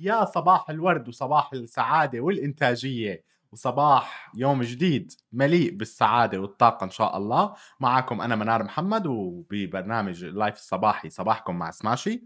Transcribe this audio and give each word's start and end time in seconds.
يا 0.00 0.24
صباح 0.24 0.70
الورد 0.70 1.08
وصباح 1.08 1.52
السعادة 1.52 2.20
والإنتاجية 2.20 3.24
وصباح 3.52 4.32
يوم 4.34 4.62
جديد 4.62 5.12
مليء 5.32 5.76
بالسعادة 5.76 6.38
والطاقة 6.38 6.84
إن 6.84 6.90
شاء 6.90 7.16
الله. 7.16 7.54
معكم 7.80 8.20
أنا 8.20 8.36
منار 8.36 8.64
محمد 8.64 9.06
وببرنامج 9.06 10.24
اللايف 10.24 10.54
الصباحي 10.54 11.10
صباحكم 11.10 11.58
مع 11.58 11.70
سماشي. 11.70 12.24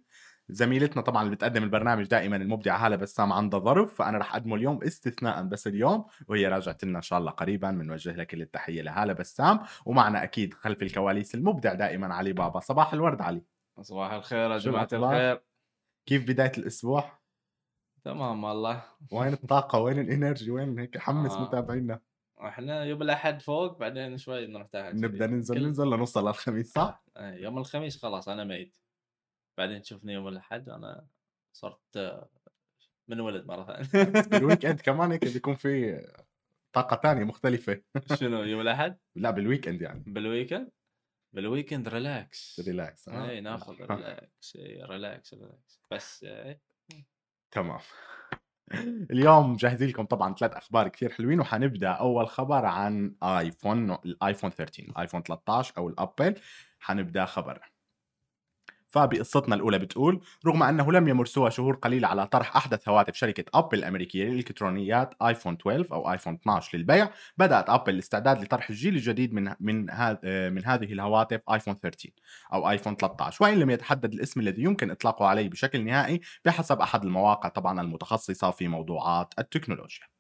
زميلتنا 0.49 1.03
طبعا 1.03 1.23
اللي 1.23 1.35
بتقدم 1.35 1.63
البرنامج 1.63 2.07
دائما 2.07 2.37
المبدعة 2.37 2.87
هالة 2.87 2.97
بسام 2.97 3.33
عندها 3.33 3.61
ظرف 3.61 3.95
فأنا 3.95 4.19
رح 4.19 4.33
أقدمه 4.35 4.57
اليوم 4.57 4.83
استثناء 4.83 5.43
بس 5.43 5.67
اليوم 5.67 6.05
وهي 6.29 6.49
راجعت 6.49 6.85
لنا 6.85 6.99
إن 6.99 7.03
شاء 7.03 7.19
الله 7.19 7.31
قريبا 7.31 7.71
بنوجه 7.71 8.17
لك 8.17 8.27
كل 8.27 8.43
التحية 8.43 8.83
لهالة 8.83 9.13
بسام. 9.13 9.61
ومعنا 9.85 10.23
أكيد 10.23 10.55
خلف 10.55 10.83
الكواليس 10.83 11.35
المبدع 11.35 11.75
دائما 11.75 12.15
علي 12.15 12.33
بابا. 12.33 12.61
صباح 12.61 12.93
الورد 12.93 13.23
علي. 13.23 13.43
صباح 13.81 14.13
الخير 14.13 14.51
يا 14.51 14.57
الأخبار؟ 14.57 15.13
الخير. 15.13 15.43
كيف 16.07 16.29
بداية 16.29 16.53
الأسبوع؟ 16.59 17.24
تمام 18.05 18.45
والله. 18.45 18.85
وين 19.13 19.33
الطاقة؟ 19.33 19.79
وين 19.79 19.99
ال 19.99 20.05
energy؟ 20.05 20.51
وين 20.51 20.79
هيك 20.79 20.99
حمس 20.99 21.33
آه. 21.33 21.43
متابعينا. 21.43 22.01
إحنا 22.41 22.85
يوم 22.85 23.03
الأحد 23.03 23.43
فوق 23.43 23.79
بعدين 23.79 24.19
شوي 24.19 24.47
نروح 24.47 24.67
تحت. 24.67 24.95
نبدأ 24.95 25.27
ننزل 25.27 25.55
كل- 25.55 25.63
ننزل 25.67 25.87
لنوصل 25.87 26.27
للخميس 26.29 26.73
صح؟ 26.73 27.05
آه، 27.17 27.35
يوم 27.35 27.59
الخميس 27.59 27.97
خلاص 28.03 28.29
أنا 28.29 28.45
ميت. 28.45 28.77
بعدين 29.59 29.83
تشوفني 29.83 30.13
يوم 30.13 30.29
الأحد 30.29 30.69
أنا 30.69 31.07
صرت 31.53 31.97
آه، 31.97 32.29
من 33.09 33.21
ولد 33.21 33.47
مرة 33.47 33.83
ثانية. 33.83 34.11
بال 34.23 34.65
weekend 34.67 34.81
كمان 34.87 35.13
هيك 35.13 35.25
بيكون 35.33 35.55
في 35.55 36.01
طاقة 36.73 36.97
تانية 36.97 37.25
مختلفة. 37.25 37.83
شنو 38.15 38.43
يوم 38.43 38.61
الأحد؟ 38.61 38.99
لا 39.17 39.31
بال 39.31 39.69
weekend 39.69 39.83
يعني. 39.83 40.05
بال 40.07 40.21
weekend 40.21 40.71
بال 41.33 41.45
weekend 41.45 41.89
relax 41.89 42.61
relax 42.67 43.09
آه. 43.09 43.29
إي 43.31 43.41
ناخذ 43.41 43.75
relax 43.81 44.57
relax 44.91 45.35
relax 45.35 45.81
بس 45.91 46.25
آه، 46.25 46.61
تمام. 47.55 47.79
اليوم 49.11 49.53
مجهزين 49.53 49.89
لكم 49.89 50.05
طبعا 50.05 50.35
ثلاث 50.35 50.53
أخبار 50.53 50.89
كثير 50.89 51.11
حلوين 51.11 51.41
وحنبدأ 51.41 51.89
أول 51.89 52.29
خبر 52.29 52.65
عن 52.65 53.15
iPhone 53.23 53.91
ال 53.91 53.99
iPhone 53.99 54.51
13 54.51 54.93
iPhone 55.01 55.23
13 55.23 55.73
أو 55.79 55.89
الأبل. 55.89 56.35
حنبدأ 56.81 57.25
خبر. 57.25 57.74
فبقصتنا 58.95 59.55
الأولى 59.55 59.79
بتقول 59.79 60.21
رغم 60.47 60.63
أنه 60.63 60.93
لم 60.93 61.09
يمر 61.09 61.27
سوى 61.27 61.51
شهور 61.51 61.75
قليلة 61.75 62.09
على 62.09 62.27
طرح 62.27 62.57
أحدث 62.57 62.89
هواتف 62.89 63.15
شركة 63.15 63.45
أبل 63.55 63.79
الأمريكية 63.79 64.25
للإلكترونيات 64.25 65.15
iPhone 65.23 65.57
12 65.61 65.95
أو 65.95 66.13
iPhone 66.13 66.35
12 66.35 66.79
للبيع 66.79 67.11
بدأت 67.39 67.71
أبل 67.71 67.95
الاستعداد 67.95 68.43
لطرح 68.43 68.71
الجيل 68.71 68.95
الجديد 68.95 69.35
من 69.35 69.55
من 69.61 69.91
هذا 69.91 70.51
من 70.51 70.65
هذه 70.65 70.93
الهواتف 70.93 71.41
iPhone 71.51 71.75
13 71.75 72.11
أو 72.53 72.71
iPhone 72.71 72.97
13 72.97 73.45
وإن 73.45 73.59
لم 73.59 73.71
يتحدد 73.71 74.13
الاسم 74.15 74.41
الذي 74.41 74.63
يمكن 74.63 74.91
إطلاقه 74.91 75.27
عليه 75.27 75.49
بشكل 75.49 75.85
نهائي 75.85 76.21
بحسب 76.45 76.81
أحد 76.81 77.05
المواقع 77.05 77.49
طبعا 77.49 77.81
المتخصصة 77.81 78.51
في 78.51 78.69
موضوعات 78.69 79.35
التكنولوجيا. 79.39 80.14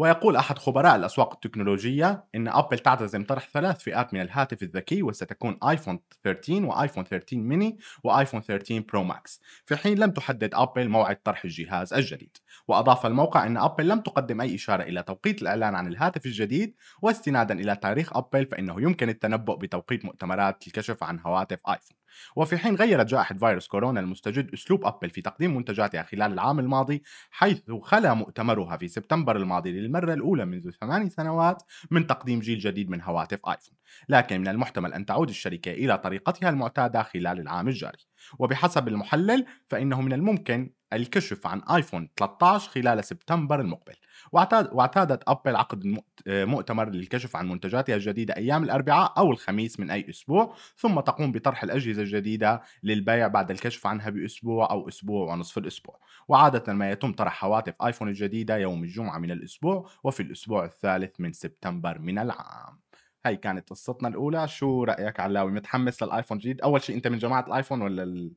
ويقول 0.00 0.36
أحد 0.36 0.58
خبراء 0.58 0.96
الأسواق 0.96 1.32
التكنولوجية 1.32 2.24
إن 2.34 2.48
أبل 2.48 2.78
تعتزم 2.78 3.24
طرح 3.24 3.48
ثلاث 3.48 3.80
فئات 3.82 4.14
من 4.14 4.20
الهاتف 4.20 4.62
الذكي 4.62 5.02
وستكون 5.02 5.58
iPhone 5.62 6.00
13 6.24 6.64
و 6.64 6.70
iPhone 6.70 7.04
13 7.04 7.36
Mini 7.36 7.78
و 8.04 8.09
iPhone 8.09 8.40
13 8.40 8.84
Pro 8.88 9.04
Max 9.04 9.40
في 9.66 9.76
حين 9.76 9.98
لم 9.98 10.10
تحدد 10.10 10.54
أبل 10.54 10.88
موعد 10.88 11.16
طرح 11.16 11.44
الجهاز 11.44 11.94
الجديد. 11.94 12.36
وأضاف 12.68 13.06
الموقع 13.06 13.46
إن 13.46 13.56
أبل 13.56 13.88
لم 13.88 14.00
تقدم 14.00 14.40
أي 14.40 14.54
إشارة 14.54 14.82
إلى 14.82 15.02
توقيت 15.02 15.42
الإعلان 15.42 15.74
عن 15.74 15.86
الهاتف 15.86 16.26
الجديد 16.26 16.74
واستنادا 17.02 17.54
إلى 17.54 17.76
تاريخ 17.76 18.16
أبل 18.16 18.46
فإنه 18.46 18.82
يمكن 18.82 19.08
التنبؤ 19.08 19.56
بتوقيت 19.56 20.04
مؤتمرات 20.04 20.66
الكشف 20.66 21.04
عن 21.04 21.20
هواتف 21.20 21.60
iPhone. 21.68 21.99
وفي 22.36 22.58
حين 22.58 22.74
غيرت 22.74 23.06
جائحة 23.06 23.34
فيروس 23.34 23.66
كورونا 23.66 24.00
المستجد 24.00 24.52
أسلوب 24.52 24.84
أبل 24.84 25.10
في 25.10 25.22
تقديم 25.22 25.56
منتجاتها 25.56 26.02
خلال 26.02 26.32
العام 26.32 26.58
الماضي 26.58 27.02
حيث 27.30 27.70
خلا 27.82 28.14
مؤتمرها 28.14 28.76
في 28.76 28.88
سبتمبر 28.88 29.36
الماضي 29.36 29.72
للمرة 29.72 30.14
الأولى 30.14 30.44
منذ 30.44 30.70
ثماني 30.70 31.10
سنوات 31.10 31.62
من 31.90 32.06
تقديم 32.06 32.40
جيل 32.40 32.58
جديد 32.58 32.90
من 32.90 33.02
هواتف 33.02 33.46
iPhone. 33.48 33.74
لكن 34.08 34.40
من 34.40 34.48
المحتمل 34.48 34.94
أن 34.94 35.06
تعود 35.06 35.28
الشركة 35.28 35.72
إلى 35.72 35.98
طريقتها 35.98 36.50
المعتادة 36.50 37.02
خلال 37.02 37.40
العام 37.40 37.68
الجاري. 37.68 38.09
وبحسب 38.38 38.88
المحلل 38.88 39.46
فإنه 39.68 40.00
من 40.00 40.12
الممكن 40.12 40.70
الكشف 40.92 41.46
عن 41.46 41.60
آيفون 41.60 42.08
13 42.16 42.70
خلال 42.70 43.04
سبتمبر 43.04 43.60
المقبل. 43.60 43.94
واعتاد 44.32 44.68
واعتادت 44.72 45.22
أبل 45.28 45.56
عقد 45.56 45.84
مؤت- 45.84 46.28
مؤتمر 46.28 46.88
للكشف 46.90 47.36
عن 47.36 47.48
منتجاتها 47.48 47.94
الجديدة 47.94 48.36
أيام 48.36 48.62
الأربعاء 48.62 49.12
أو 49.18 49.30
الخميس 49.30 49.80
من 49.80 49.90
أي 49.90 50.10
أسبوع 50.10 50.54
ثم 50.76 51.00
تقوم 51.00 51.32
بطرح 51.32 51.62
الأجهزة 51.62 52.02
الجديدة 52.02 52.62
للبيع 52.82 53.28
بعد 53.28 53.50
الكشف 53.50 53.86
عنها 53.86 54.10
بأسبوع 54.10 54.70
أو 54.70 54.88
أسبوع 54.88 55.32
ونصف 55.32 55.58
الأسبوع. 55.58 55.98
وعادة 56.28 56.72
ما 56.72 56.90
يتم 56.90 57.12
طرح 57.12 57.44
هواتف 57.44 57.74
آيفون 57.82 58.08
الجديدة 58.08 58.56
يوم 58.56 58.82
الجمعة 58.84 59.18
من 59.18 59.30
الأسبوع 59.30 59.88
وفي 60.04 60.22
الأسبوع 60.22 60.64
الثالث 60.64 61.20
من 61.20 61.32
سبتمبر 61.32 61.98
من 61.98 62.18
العام. 62.18 62.80
هاي 63.26 63.36
كانت 63.36 63.70
قصتنا 63.70 64.08
الأولى. 64.08 64.48
شو 64.48 64.84
رأيك 64.84 65.20
علاوي 65.20 65.52
متحمس 65.52 66.02
للآيفون 66.02 66.36
الجديد؟ 66.36 66.60
أول 66.60 66.82
شيء 66.82 66.96
أنت 66.96 67.08
من 67.08 67.18
جماعة 67.18 67.46
الآيفون 67.46 67.82
ولا 67.82 68.30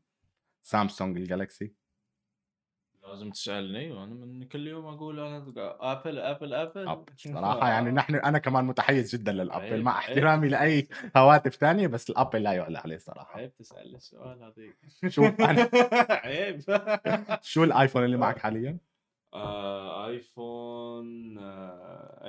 ال 0.64 0.70
Samsung 0.71 1.18
ال 1.18 1.25
Galaxy؟ 1.25 1.74
لازم 3.08 3.32
تسألني 3.32 3.92
وأنا 3.92 4.14
من 4.14 4.44
كل 4.44 4.68
يوم 4.68 4.86
أقول 4.86 5.20
أنا 5.20 5.38
Apple 5.58 6.20
Apple 6.20 6.54
Apple 6.54 6.88
Apple 6.88 7.06
صراحة 7.18 7.70
يعني 7.70 7.92
نحن 7.92 8.16
أنا 8.16 8.40
كمان 8.40 8.66
متحيز 8.66 9.16
جدا 9.16 9.32
لل 9.32 9.41
Apple 9.41 9.64
عيب، 9.74 9.84
مع. 9.84 9.98
احترامي 9.98 10.50
لأي 10.50 10.88
هواتف 11.18 11.56
تانية 11.56 11.88
بس 11.88 12.10
ال 12.10 12.15
Apple 12.15 12.44
لا 12.44 12.54
يعلى 12.54 12.78
عليه 12.78 12.98
صراحة. 12.98 13.38
عيب 13.40 13.54
تسأل 13.56 13.96
السؤال 13.96 14.44
هذيك. 14.44 14.78
شوف 15.16 15.42
أنا. 15.42 15.70
عيب 16.26 16.62
شو 17.42 17.64
ال 17.64 17.70
iPhone 17.70 18.06
اللي 18.06 18.18
معك 18.18 18.38
حاليا؟ 18.40 18.78
آه، 19.34 20.08
iPhone 20.08 21.38
آه، 21.38 21.83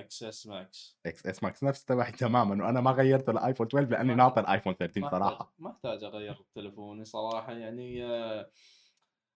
XS 0.04 0.46
Max 0.46 0.98
XS 1.06 1.42
Max 1.42 1.64
نفس 1.64 1.84
تبعي 1.84 2.12
تماما. 2.26 2.64
وأنا 2.64 2.80
ما 2.80 2.90
غيرته 2.90 3.32
ل 3.32 3.37
iPhone 3.37 3.66
12 3.66 3.88
لأني 3.90 4.14
ناطر 4.14 4.52
iPhone 4.52 4.74
13 4.74 5.00
ما 5.00 5.10
صراحة. 5.10 5.54
ما 5.58 5.70
أحتاج 5.70 6.04
أغير 6.04 6.44
تليفوني 6.54 7.04
صراحة. 7.04 7.52
يعني 7.52 8.04
آه، 8.04 8.50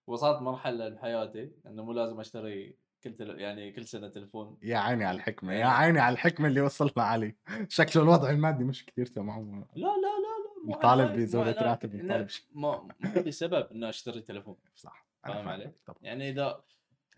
وصلت 0.07 0.43
مرحلة 0.43 0.89
بحياتي 0.89 1.53
إنه 1.67 1.85
مو 1.85 1.93
لازم 1.93 2.21
أشتري 2.21 2.77
كل 3.05 3.15
تل... 3.15 3.41
يعني 3.41 3.73
كل 3.73 3.87
سنة 3.87 4.09
تليفون. 4.09 4.59
يا 4.63 4.79
عيني 4.79 5.05
على 5.05 5.17
الحكمة 5.17 5.53
يا 5.53 5.67
عيني 5.67 6.01
على 6.01 6.13
الحكمة 6.13 6.49
اللي 6.49 6.61
وصلنا 6.61 7.03
عليه. 7.03 7.37
شكله 7.69 8.03
الوضع 8.03 8.31
المادي 8.31 8.65
مش 8.65 8.87
كثير 8.87 9.07
تمام. 9.07 9.61
لا 9.75 9.83
لا 9.85 9.87
لا 9.87 10.67
لا 10.67 10.77
مطالب 10.77 11.11
علاج. 11.11 11.37
راتب، 11.37 11.97
مطالب. 11.97 12.29
ما 12.55 12.89
ما 13.01 13.23
بسبب 13.23 13.69
إنه 13.73 13.89
أشتري 13.89 14.21
تليفون. 14.21 14.57
صح 14.77 15.07
فاهم 15.25 15.49
علي؟ 15.49 15.73
طبعا. 15.87 15.99
يعني 16.03 16.31
إذا 16.31 16.63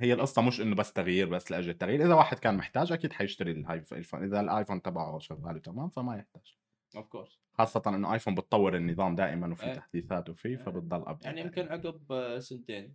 هي 0.00 0.12
القصة 0.12 0.42
مش 0.42 0.60
إنه 0.60 0.74
بس 0.74 0.92
تغيير 0.92 1.28
بس 1.28 1.50
لاجل 1.50 1.70
التغيير 1.70 2.04
إذا 2.06 2.14
واحد 2.14 2.38
كان 2.38 2.56
محتاج 2.56 2.92
أكيد 2.92 3.12
حيشتري 3.12 3.50
الايفون 3.50 4.24
إذا 4.24 4.40
الآيفون 4.40 4.82
تبعه 4.82 5.18
شغال 5.18 5.62
تمام 5.62 5.88
فما 5.88 6.16
يحتاج 6.16 6.54
Of 6.96 7.06
course 7.06 7.40
خاصة 7.58 7.82
إنه 7.86 8.12
iPhone 8.14 8.34
بتطور 8.34 8.76
النظام 8.76 9.14
دائما 9.16 9.52
وفي 9.52 9.66
إيه. 9.66 9.72
تحديثات 9.74 10.30
وفيه 10.30 10.48
إيه. 10.50 10.56
فبتضل 10.56 11.02
update 11.08 11.24
يعني 11.26 11.40
يمكن 11.40 11.68
عقب 11.68 12.38
سنتين 12.38 12.94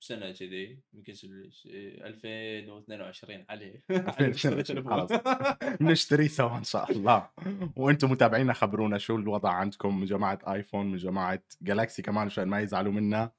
سنة 0.00 0.32
كذي 0.32 0.80
يمكن 0.94 1.12
سل- 1.12 1.52
س- 1.52 1.66
2022 1.66 3.44
عليه 3.50 3.82
2022 3.90 4.30
أشتري 4.30 4.62
تليفون. 4.62 4.92
خلاص. 4.92 5.10
بنشتري 5.80 6.28
سوا 6.28 6.58
إن 6.58 6.64
شاء 6.64 6.92
الله 6.92 7.28
وأنتم 7.76 8.10
متابعينا 8.10 8.52
خبرونا 8.52 8.98
شو 8.98 9.16
الوضع 9.16 9.50
عندكم 9.50 10.00
من 10.00 10.04
جماعة 10.06 10.38
iPhone 10.48 10.90
من 10.90 10.96
جماعة 10.96 11.42
Galaxy 11.62 12.02
كمان 12.02 12.26
مشان 12.26 12.48
ما 12.48 12.60
يزعلوا 12.60 12.92
منا 12.92 13.30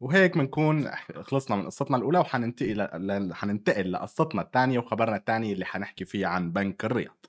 وهيك 0.00 0.38
بنكون 0.38 0.90
خلصنا 1.22 1.56
من 1.56 1.66
قصتنا 1.66 1.96
الأولى 1.96 2.18
وحننتقل 2.18 2.78
ل... 3.28 3.34
حننتقل 3.34 3.92
لقصتنا 3.92 4.42
الثانية 4.42 4.78
وخبرنا 4.78 5.16
الثاني 5.16 5.52
اللي 5.52 5.64
حنحكي 5.64 6.04
فيه 6.04 6.26
عن 6.26 6.52
بنك 6.52 6.84
الرياض. 6.84 7.26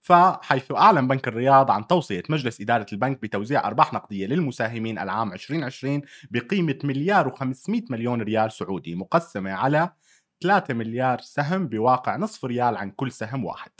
فحيث 0.00 0.72
أعلن 0.72 1.08
بنك 1.08 1.28
الرياض 1.28 1.70
عن 1.70 1.86
توصية 1.86 2.22
مجلس 2.28 2.60
إدارة 2.60 2.86
البنك 2.92 3.22
بتوزيع 3.22 3.66
أرباح 3.66 3.92
نقدية 3.94 4.26
للمساهمين 4.26 4.98
العام 4.98 5.32
2020 5.32 6.02
بقيمة 6.30 6.78
مليار 6.84 7.30
و500 7.34 7.90
مليون 7.90 8.22
ريال 8.22 8.52
سعودي 8.52 8.94
مقسمة 8.94 9.50
على 9.52 9.90
3 10.42 10.74
مليار 10.74 11.18
سهم 11.20 11.68
بواقع 11.68 12.16
نصف 12.16 12.44
ريال 12.44 12.76
عن 12.76 12.90
كل 12.90 13.12
سهم 13.12 13.44
واحد. 13.44 13.70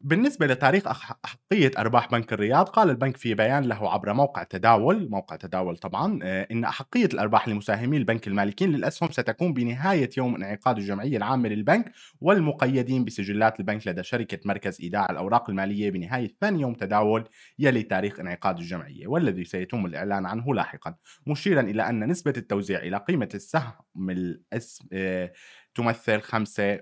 بالنسبة 0.00 0.46
لتاريخ 0.46 0.84
أح- 0.88 1.14
أحقية 1.24 1.70
أرباح 1.78 2.10
بنك 2.10 2.32
الرياض 2.32 2.68
قال 2.68 2.90
البنك 2.90 3.16
في 3.16 3.34
بيان 3.34 3.64
له 3.64 3.92
عبر 3.92 4.12
موقع 4.12 4.42
تداول 4.42 5.10
موقع 5.10 5.36
تداول 5.36 5.76
طبعا 5.76 6.18
آه، 6.22 6.48
إن 6.50 6.64
أحقية 6.64 7.04
الأرباح 7.14 7.48
لمساهمي 7.48 7.96
البنك 7.96 8.28
المالكين 8.28 8.72
للأسهم 8.72 9.10
ستكون 9.10 9.52
بنهاية 9.52 10.10
يوم 10.16 10.34
انعقاد 10.34 10.78
الجمعية 10.78 11.16
العامة 11.16 11.48
للبنك 11.48 11.92
والمقيدين 12.20 13.04
بسجلات 13.04 13.60
البنك 13.60 13.86
لدى 13.88 14.02
شركة 14.02 14.38
مركز 14.44 14.80
إيداع 14.80 15.06
الأوراق 15.10 15.50
المالية 15.50 15.90
بنهاية 15.90 16.34
ثاني 16.40 16.60
يوم 16.60 16.74
تداول 16.74 17.28
يلي 17.58 17.82
تاريخ 17.82 18.20
انعقاد 18.20 18.58
الجمعية. 18.58 19.06
والذي 19.06 19.44
سيتم 19.44 19.86
الإعلان 19.86 20.26
عنه 20.26 20.54
لاحقا. 20.54 20.94
مشيرا 21.26 21.60
إلى 21.60 21.88
أن 21.88 22.08
نسبة 22.08 22.32
التوزيع 22.36 22.78
إلى 22.78 22.96
قيمة 22.96 23.28
السهم 23.34 24.10
الاسم 24.10 24.84
آه، 24.92 25.32
تمثل 25.74 26.20
5 26.20 26.80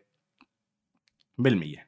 بالمية. 1.39 1.79
آه، 1.79 1.86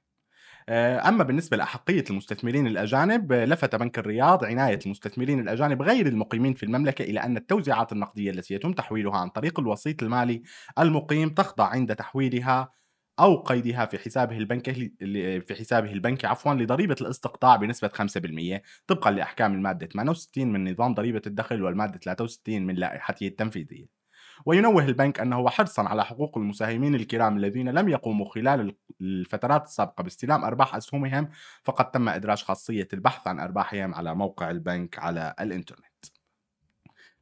أما 0.68 1.24
بالنسبة 1.24 1.56
لأحقية 1.56 2.04
المستثمرين 2.10 2.66
الأجانب 2.66 3.32
آه، 3.32 3.44
لفت 3.44 3.74
بنك 3.74 3.98
الرياض 3.98 4.44
عناية 4.44 4.78
المستثمرين 4.86 5.40
الأجانب 5.40 5.82
غير 5.82 6.06
المقيمين 6.06 6.54
في 6.54 6.62
المملكة 6.62 7.02
إلى 7.02 7.20
أن 7.20 7.36
التوزيعات 7.36 7.92
النقدية 7.92 8.30
التي 8.30 8.54
يتم 8.54 8.72
تحويلها 8.72 9.16
عن 9.16 9.28
طريق 9.28 9.60
الوسيط 9.60 10.02
المالي 10.02 10.42
المقيم 10.78 11.28
تخضع 11.28 11.66
عند 11.66 11.96
تحويلها 11.96 12.72
أو 13.20 13.36
قيدها 13.36 13.86
في 13.86 13.98
حسابه 13.98 14.38
البنكي 14.38 14.92
في 15.40 15.54
حسابه 15.58 15.92
البنكي 15.92 16.26
عفوا 16.26 16.54
لضريبة 16.54 16.96
الاستقطاع 17.00 17.56
بنسبة 17.56 17.88
5% 17.88 18.60
طبقا 18.86 19.10
لأحكام 19.10 19.54
المادة 19.54 19.86
68 19.86 20.52
من 20.52 20.72
نظام 20.72 20.94
ضريبة 20.94 21.22
الدخل 21.26 21.62
والمادة 21.62 21.98
63 21.98 22.66
من 22.66 22.74
لائحته 22.74 23.26
التنفيذية. 23.26 23.97
وينوه 24.46 24.84
البنك 24.84 25.20
أنه 25.20 25.48
حرصا 25.48 25.82
على 25.82 26.04
حقوق 26.04 26.38
المساهمين 26.38 26.94
الكرام 26.94 27.36
الذين 27.36 27.68
لم 27.68 27.88
يقوموا 27.88 28.28
خلال 28.28 28.74
الفترات 29.00 29.66
السابقة 29.66 30.02
باستلام 30.02 30.44
أرباح 30.44 30.74
أسهمهم 30.74 31.28
فقد 31.64 31.90
تم 31.90 32.08
إدراج 32.08 32.42
خاصية 32.42 32.88
البحث 32.92 33.26
عن 33.26 33.40
أرباحهم 33.40 33.94
على 33.94 34.14
موقع 34.14 34.50
البنك 34.50 34.98
على 34.98 35.34
الإنترنت. 35.40 35.88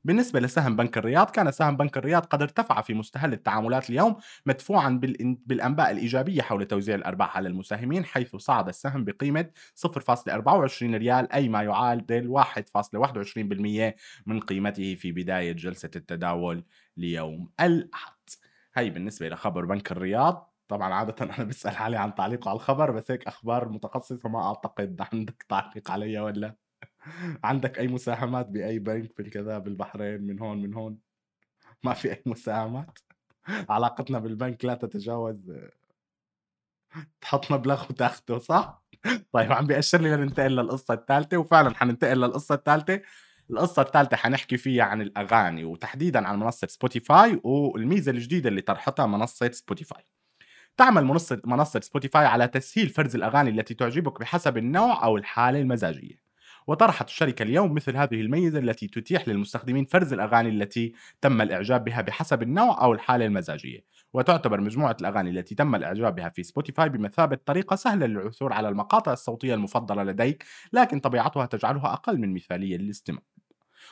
بالنسبة 0.06 0.40
لسهم 0.40 0.76
بنك 0.76 0.98
الرياض 0.98 1.30
كان 1.30 1.50
سهم 1.50 1.76
بنك 1.76 1.96
الرياض 1.96 2.24
قد 2.26 2.42
ارتفع 2.42 2.80
في 2.80 2.94
مستهل 2.94 3.32
التعاملات 3.32 3.90
اليوم 3.90 4.16
مدفوعا 4.46 5.00
بالأنباء 5.46 5.90
الإيجابية 5.90 6.42
حول 6.42 6.64
توزيع 6.66 6.94
الأرباح 6.94 7.36
على 7.36 7.48
المساهمين 7.48 8.04
حيث 8.04 8.36
صعد 8.36 8.68
السهم 8.68 9.04
بقيمة 9.04 9.50
0.24 9.86 10.82
ريال 10.82 11.32
أي 11.32 11.48
ما 11.48 11.62
يعادل 11.62 12.44
1.21% 12.44 13.94
من 14.26 14.40
قيمته 14.40 14.94
في 14.94 15.12
بداية 15.12 15.52
جلسة 15.52 15.90
التداول 15.96 16.64
ليوم 16.96 17.52
الأحد. 17.60 18.14
هي 18.74 18.90
بالنسبة 18.90 19.28
لخبر 19.28 19.64
بنك 19.64 19.92
الرياض. 19.92 20.52
طبعا 20.68 20.94
عادة 20.94 21.24
أنا 21.24 21.44
بسأل 21.44 21.76
علي 21.76 21.96
عن 21.96 22.14
تعليقه 22.14 22.48
على 22.48 22.56
الخبر 22.56 22.90
بس 22.90 23.10
هيك 23.10 23.26
أخبار 23.26 23.68
متخصصة 23.68 24.28
ما 24.28 24.42
أعتقد 24.48 25.06
عندك 25.12 25.46
تعليق 25.48 25.90
عليها 25.90 26.22
ولا 26.22 26.56
عندك 27.44 27.78
أي 27.78 27.88
مساهمات 27.88 28.46
بأي 28.46 28.78
بنك 28.78 29.16
بالكذا 29.16 29.58
بالبحرين 29.58 30.22
من 30.22 30.40
هون 30.40 30.62
من 30.62 30.74
هون؟ 30.74 30.98
ما 31.82 31.94
في 31.94 32.12
أي 32.12 32.22
مساهمات؟ 32.26 32.98
علاقتنا 33.48 34.18
بالبنك 34.18 34.64
لا 34.64 34.74
تتجاوز 34.74 35.52
تحط 37.20 37.52
مبلغ 37.52 37.86
وتاخده 37.90 38.38
صح؟ 38.38 38.82
طيب 39.32 39.52
عم 39.52 39.66
بيأشر 39.66 40.00
لي 40.00 40.16
لننتقل 40.16 40.56
للقصة 40.56 40.94
الثالثة 40.94 41.36
وفعلا 41.36 41.74
حننتقل 41.74 42.16
للقصة 42.20 42.54
الثالثة. 42.54 43.02
القصة 43.50 43.82
الثالثة 43.82 44.16
حنحكي 44.16 44.56
فيها 44.56 44.84
عن 44.84 45.02
الأغاني 45.02 45.64
وتحديدا 45.64 46.28
عن 46.28 46.40
منصة 46.40 46.66
Spotify 46.66 47.40
والميزة 47.44 48.12
الجديدة 48.12 48.48
اللي 48.48 48.60
طرحتها 48.60 49.06
منصة 49.06 49.50
Spotify 49.50 50.04
تعمل 50.76 51.04
منصة 51.04 51.40
منصة 51.44 51.80
Spotify 51.80 52.26
على 52.26 52.48
تسهيل 52.48 52.88
فرز 52.88 53.16
الأغاني 53.16 53.50
التي 53.50 53.74
تعجبك 53.74 54.20
بحسب 54.20 54.56
النوع 54.56 55.04
أو 55.04 55.16
الحالة 55.16 55.60
المزاجية. 55.60 56.26
وطرحت 56.66 57.08
الشركة 57.08 57.42
اليوم 57.42 57.74
مثل 57.74 57.96
هذه 57.96 58.20
الميزة 58.20 58.58
التي 58.58 58.86
تتيح 58.88 59.28
للمستخدمين 59.28 59.84
فرز 59.84 60.12
الأغاني 60.12 60.48
التي 60.48 60.92
تم 61.20 61.42
الإعجاب 61.42 61.84
بها 61.84 62.00
بحسب 62.00 62.42
النوع 62.42 62.84
أو 62.84 62.92
الحالة 62.92 63.26
المزاجية. 63.26 63.84
وتعتبر 64.12 64.60
مجموعة 64.60 64.96
الأغاني 65.00 65.30
التي 65.30 65.54
تم 65.54 65.74
الإعجاب 65.74 66.14
بها 66.14 66.28
في 66.28 66.42
سبوتيفاي 66.42 66.88
بمثابة 66.88 67.38
طريقة 67.46 67.76
سهلة 67.76 68.06
للعثور 68.06 68.52
على 68.52 68.68
المقاطع 68.68 69.12
الصوتية 69.12 69.54
المفضلة 69.54 70.02
لديك 70.02 70.44
لكن 70.72 71.00
طبيعتها 71.00 71.46
تجعلها 71.46 71.92
أقل 71.92 72.18
من 72.18 72.34
مثالية 72.34 72.76
للاستماع. 72.76 73.35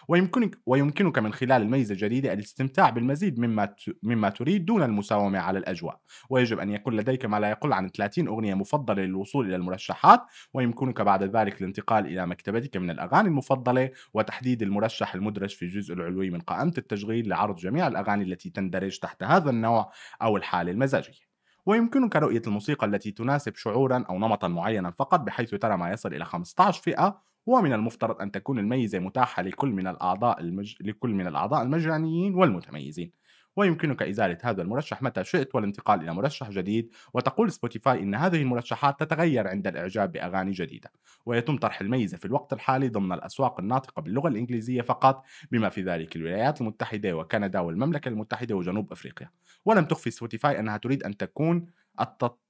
ويمكنك 0.09 0.59
ويمكنك 0.67 1.19
من 1.19 1.33
خلال 1.33 1.63
الميزة 1.63 1.93
الجديدة 1.93 2.33
الاستمتاع 2.33 2.91
بالمزيد 2.91 3.39
مما 3.39 3.75
مما 4.03 4.29
تريد 4.29 4.65
دون 4.65 4.83
المساومة 4.83 5.39
على 5.39 5.59
الأجواء، 5.59 6.01
ويجب 6.31 6.59
أن 6.59 6.71
يكون 6.71 6.97
لديك 6.97 7.25
ما 7.25 7.41
لا 7.41 7.51
يقل 7.51 7.73
عن 7.73 7.89
30 7.89 8.29
أغنية 8.29 8.55
مفضلة 8.55 9.03
للوصول 9.03 9.47
إلى 9.47 9.57
المرشحات، 9.57 10.21
ويمكنك 10.55 11.01
بعد 11.01 11.23
ذلك 11.23 11.61
الانتقال 11.61 12.07
إلى 12.07 12.27
مكتبتك 12.27 12.77
من 12.77 12.91
الأغاني 12.91 13.29
المفضلة 13.29 13.91
وتحديد 14.15 14.63
المرشح 14.63 15.15
المدرج 15.15 15.55
في 15.55 15.65
الجزء 15.65 15.95
العلوي 15.95 16.31
من 16.31 16.41
قائمة 16.41 16.75
التشغيل 16.79 17.29
لعرض 17.29 17.57
جميع 17.57 17.87
الأغاني 17.87 18.25
التي 18.25 18.51
تندرج 18.51 18.99
تحت 18.99 19.23
هذا 19.23 19.51
النوع 19.51 19.91
أو 20.23 20.37
الحالة 20.37 20.71
المزاجية. 20.71 21.35
ويمكنك 21.67 22.17
رؤية 22.17 22.43
الموسيقى 22.47 22.87
التي 22.87 23.11
تناسب 23.11 23.57
شعورا 23.57 24.05
أو 24.11 24.19
نمطا 24.19 24.49
معينا 24.49 24.91
فقط 24.91 25.21
بحيث 25.21 25.55
ترى 25.55 25.77
ما 25.77 25.91
يصل 25.91 26.15
إلى 26.15 26.25
15 26.25 26.83
فئة 26.83 27.23
ومن 27.47 27.73
المفترض 27.73 28.21
أن 28.21 28.31
تكون 28.31 28.59
الميزة 28.59 28.99
متاحة 28.99 29.43
لكل 29.43 29.69
من 29.69 29.87
الأعضاء 29.87 30.41
المج... 30.41 30.75
لكل 30.81 31.11
من 31.11 31.27
الأعضاء 31.27 31.63
المجانيين 31.63 32.35
والمتميزين. 32.35 33.25
ويمكنك 33.57 34.03
إزالة 34.03 34.39
هذا 34.43 34.63
المرشح 34.63 35.03
متى 35.03 35.25
شئت 35.25 35.55
والانتقال 35.55 36.01
إلى 36.01 36.15
مرشح 36.15 36.51
جديد 36.51 36.91
وتقول 37.15 37.53
سبوتيفاي 37.53 38.03
إن 38.03 38.15
هذه 38.15 38.43
المرشحات 38.43 39.01
تتغير 39.01 39.49
عند 39.49 39.67
الإعجاب 39.67 40.13
بأغاني 40.13 40.53
جديدة. 40.53 40.93
ويتم 41.27 41.59
طرح 41.59 41.81
الميزة 41.81 42.17
في 42.17 42.25
الوقت 42.25 42.53
الحالي 42.53 42.89
ضمن 42.89 43.13
الأسواق 43.13 43.61
الناطقة 43.61 44.03
باللغة 44.03 44.29
الإنجليزية 44.29 44.83
فقط 44.83 45.25
بما 45.53 45.69
في 45.69 45.83
ذلك 45.83 46.17
الولايات 46.17 46.61
المتحدة 46.61 47.17
وكندا 47.17 47.61
والمملكة 47.61 48.09
المتحدة 48.09 48.55
وجنوب 48.55 48.93
أفريقيا. 48.93 49.31
ولم 49.65 49.85
تخفي 49.85 50.11
سبوتيفاي 50.11 50.61
أنها 50.61 50.77
تريد 50.77 51.03
أن 51.03 51.17
تكون 51.17 51.67
التط... 52.01 52.44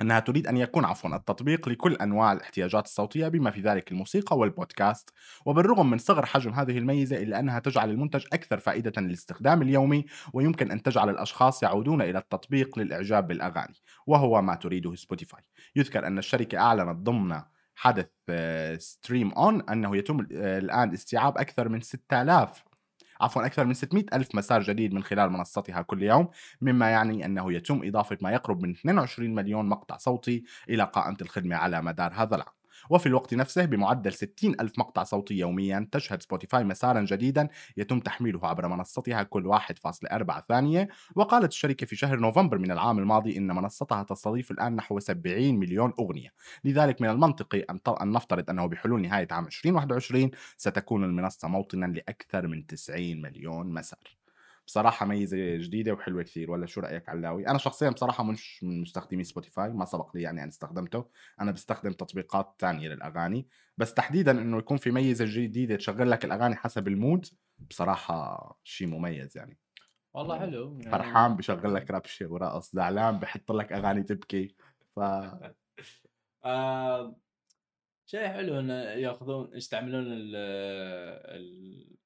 أنها 0.00 0.20
تريد 0.20 0.46
أن 0.46 0.56
يكون 0.56 0.84
عفوا 0.84 1.16
التطبيق 1.16 1.68
لكل 1.68 1.94
أنواع 1.94 2.32
الاحتياجات 2.32 2.84
الصوتية 2.84 3.28
بما 3.28 3.50
في 3.50 3.60
ذلك 3.60 3.92
الموسيقى 3.92 4.38
والبودكاست. 4.38 5.10
وبالرغم 5.46 5.90
من 5.90 5.98
صغر 5.98 6.26
حجم 6.26 6.52
هذه 6.52 6.78
الميزة 6.78 7.22
إلا 7.22 7.40
أنها 7.40 7.58
تجعل 7.58 7.90
المنتج 7.90 8.24
أكثر 8.32 8.58
فائدة 8.58 9.02
للاستخدام 9.02 9.62
اليومي 9.62 10.04
ويمكن 10.32 10.70
أن 10.70 10.82
تجعل 10.82 11.10
الأشخاص 11.10 11.62
يعودون 11.62 12.02
إلى 12.02 12.18
التطبيق 12.18 12.78
للإعجاب 12.78 13.26
بالأغاني 13.26 13.74
وهو 14.06 14.42
ما 14.42 14.54
تريده 14.54 14.94
سبوتيفاي 14.94 15.42
يذكر 15.76 16.06
أن 16.06 16.18
الشركة 16.18 16.58
أعلنت 16.58 16.96
ضمن 16.96 17.40
حدث 17.74 18.08
Stream 18.78 19.32
On 19.32 19.68
أنه 19.68 19.96
يتم 19.96 20.26
آه، 20.32 20.58
الآن 20.58 20.92
استيعاب 20.92 21.38
أكثر 21.38 21.68
من 21.68 21.80
6000 21.80 22.64
عفوا 23.22 23.46
أكثر 23.46 23.64
من 23.64 23.74
600 23.74 24.04
ألف 24.12 24.34
مسار 24.34 24.62
جديد 24.62 24.94
من 24.94 25.02
خلال 25.02 25.30
منصتها 25.32 25.82
كل 25.82 26.02
يوم 26.02 26.28
مما 26.60 26.90
يعني 26.90 27.24
أنه 27.26 27.52
يتم 27.52 27.80
إضافة 27.84 28.18
ما 28.20 28.30
يقرب 28.32 28.62
من 28.62 28.70
22 28.70 29.34
مليون 29.34 29.68
مقطع 29.68 29.96
صوتي 29.96 30.44
إلى 30.68 30.84
قائمة 30.84 31.16
الخدمة 31.22 31.56
على 31.56 31.82
مدار 31.82 32.12
هذا 32.14 32.36
العام. 32.36 32.61
وفي 32.90 33.06
الوقت 33.06 33.34
نفسه 33.34 33.64
بمعدل 33.64 34.12
60 34.12 34.54
ألف 34.60 34.78
مقطع 34.78 35.02
صوتي 35.02 35.34
يوميا 35.34 35.88
تشهد 35.92 36.22
سبوتيفاي 36.22 36.64
مسارا 36.64 37.00
جديدا 37.00 37.48
يتم 37.76 38.00
تحميله 38.00 38.46
عبر 38.46 38.68
منصتها 38.68 39.22
كل 39.22 39.46
1.4 39.46 40.40
ثانية. 40.48 40.88
وقالت 41.16 41.52
الشركة 41.52 41.86
في 41.86 41.96
شهر 41.96 42.18
نوفمبر 42.18 42.58
من 42.58 42.70
العام 42.70 42.98
الماضي 42.98 43.36
إن 43.36 43.46
منصتها 43.46 44.02
تستضيف 44.02 44.50
الآن 44.50 44.76
نحو 44.76 44.98
70 44.98 45.58
مليون 45.58 45.92
أغنية. 45.98 46.28
لذلك 46.64 47.00
من 47.00 47.08
المنطقي 47.08 47.60
أن 48.00 48.12
نفترض 48.12 48.50
أنه 48.50 48.66
بحلول 48.66 49.02
نهاية 49.02 49.28
عام 49.30 49.46
2021 49.46 50.30
ستكون 50.56 51.04
المنصة 51.04 51.48
موطنا 51.48 51.86
لأكثر 51.86 52.46
من 52.46 52.66
90 52.66 53.22
مليون 53.22 53.74
مسار. 53.74 54.21
بصراحة 54.72 55.06
ميزة 55.06 55.56
جديدة 55.56 55.92
وحلوة 55.92 56.22
كثير 56.22 56.50
ولا 56.50 56.66
شو 56.66 56.80
رأيك 56.80 57.08
علاوي؟ 57.08 57.48
أنا 57.48 57.58
شخصيا 57.58 57.90
بصراحة 57.90 58.24
مش 58.24 58.64
من 58.64 58.80
مستخدمي 58.80 59.24
سبوتيفاي 59.24 59.72
ما 59.72 59.84
سبق 59.84 60.16
لي 60.16 60.22
يعني 60.22 60.42
أن 60.42 60.48
استخدمته. 60.48 61.08
أنا 61.40 61.50
بستخدم 61.50 61.92
تطبيقات 61.92 62.54
تانية 62.58 62.88
للأغاني 62.88 63.46
بس 63.76 63.94
تحديدا 63.94 64.30
إنه 64.30 64.58
يكون 64.58 64.76
في 64.76 64.90
ميزة 64.90 65.24
جديدة 65.28 65.76
تشغل 65.76 66.10
لك 66.10 66.24
الأغاني 66.24 66.56
حسب 66.56 66.88
ال 66.88 66.96
mood 66.96 67.26
بصراحة 67.70 68.58
شيء 68.64 68.86
مميز 68.86 69.36
يعني. 69.36 69.58
والله 70.14 70.38
حلو 70.38 70.78
يعني 70.78 70.92
فرحان 70.92 71.36
بشغل 71.36 71.74
لك 71.74 71.90
ربشة 71.90 72.32
ورقص 72.32 72.72
زعلان 72.72 73.18
بحط 73.18 73.52
لك 73.52 73.72
أغاني 73.72 74.02
تبكي. 74.02 74.54
ف 74.96 75.00
آه 76.44 77.16
شيء 78.06 78.28
حلو 78.28 78.60
إنه 78.60 78.74
يأخذون 78.74 79.50
يستعملون 79.54 80.04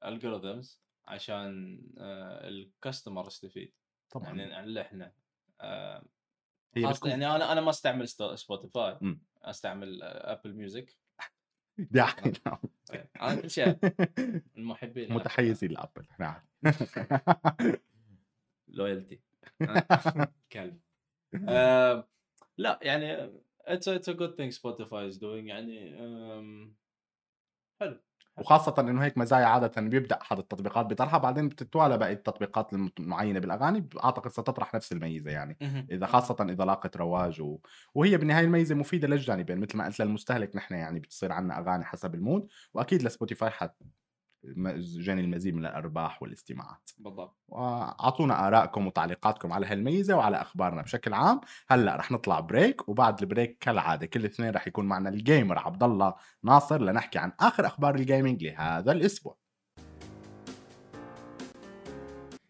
ال 0.02 0.10
algorithms 0.10 0.85
عشان 1.06 1.80
آه، 1.98 2.48
ال 2.48 2.57
customer 2.57 3.26
يستفيد. 3.26 3.72
طبعا. 4.10 4.26
يعني 4.26 4.54
عن 4.54 4.78
إحنا 4.78 5.12
آه، 5.60 6.04
هي. 6.74 6.94
يعني 7.04 7.26
أنا 7.26 7.52
أنا 7.52 7.60
ما 7.60 7.70
أستعمل 7.70 8.08
سبوتيفاي 8.08 8.98
م. 9.00 9.18
أستعمل 9.42 10.02
Apple 10.02 10.54
Music 10.54 10.96
دعاية 11.78 12.32
نعم. 12.46 12.58
أنا 13.20 13.40
كل 13.40 13.50
شيء 13.50 13.78
المحبين 14.56 15.12
متحيزين 15.12 15.70
لأبل. 15.70 16.06
نعم. 16.20 16.42
loyalty 18.68 19.20
club. 20.52 20.80
آه، 21.48 22.08
لا 22.58 22.78
يعني 22.82 23.30
it's 23.60 23.88
it's 23.88 24.08
a 24.08 24.12
good 24.12 24.34
thing 24.36 24.52
Spotify 24.52 25.06
is 25.06 25.16
doing 25.16 25.48
يعني 25.48 25.96
حلو. 27.80 28.00
وخاصة 28.38 28.74
إنه 28.78 29.04
هيك 29.04 29.18
مزايا 29.18 29.46
عادة 29.46 29.82
بيبدأ 29.82 30.18
أحد 30.22 30.38
التطبيقات 30.38 30.86
بطرحها 30.86 31.18
بعدين 31.18 31.48
بتتوالى 31.48 31.98
باقي 31.98 32.12
التطبيقات 32.12 32.72
المعينة 33.00 33.40
بالأغاني 33.40 33.88
أعتقد 34.04 34.30
ستطرح 34.30 34.74
نفس 34.74 34.92
الميزة 34.92 35.30
يعني. 35.30 35.56
إذا 35.90 36.06
خاصة 36.06 36.36
إذا 36.50 36.64
لاقت 36.64 36.96
رواج 36.96 37.40
و... 37.40 37.58
وهي 37.94 38.16
بالنهاية 38.16 38.44
الميزة 38.44 38.74
مفيدة 38.74 39.08
للجانبين 39.08 39.58
مثل 39.60 39.76
ما 39.78 39.84
قلت 39.86 40.00
للمستهلك 40.00 40.56
نحن 40.56 40.74
يعني 40.74 41.00
بتصير 41.00 41.32
عندنا 41.32 41.58
أغاني 41.58 41.84
حسب 41.84 42.14
ال 42.14 42.21
mood 42.21 42.48
وأكيد 42.74 43.02
لسبوتيفاي 43.02 43.50
حتجني 43.50 45.20
المزيد 45.20 45.54
من 45.54 45.66
الأرباح 45.66 46.22
والاستماعات. 46.22 46.90
بالضبط. 46.98 47.36
وأعطونا 47.48 48.46
آرائكم 48.46 48.86
وتعليقاتكم 48.86 49.52
على 49.52 49.66
هالميزة 49.66 50.16
وعلى 50.16 50.40
أخبارنا 50.40 50.82
بشكل 50.82 51.14
عام. 51.14 51.40
هلأ 51.68 51.96
رح 51.96 52.12
نطلع 52.12 52.40
break 52.40 52.88
وبعد 52.88 53.20
ال 53.22 53.28
break 53.28 53.58
كالعادة 53.60 54.06
كل 54.06 54.24
اثنين 54.24 54.50
رح 54.50 54.66
يكون 54.66 54.86
معنا 54.86 55.08
ال 55.08 55.17
gamer 55.17 55.58
عبد 55.58 55.82
الله 55.82 56.14
ناصر 56.42 56.80
لنحكي 56.80 57.18
عن 57.18 57.32
آخر 57.40 57.66
أخبار 57.66 57.94
ال 57.94 58.01
gaming 58.01 58.44
لهذا 58.44 58.92
الأسبوع. 58.92 59.45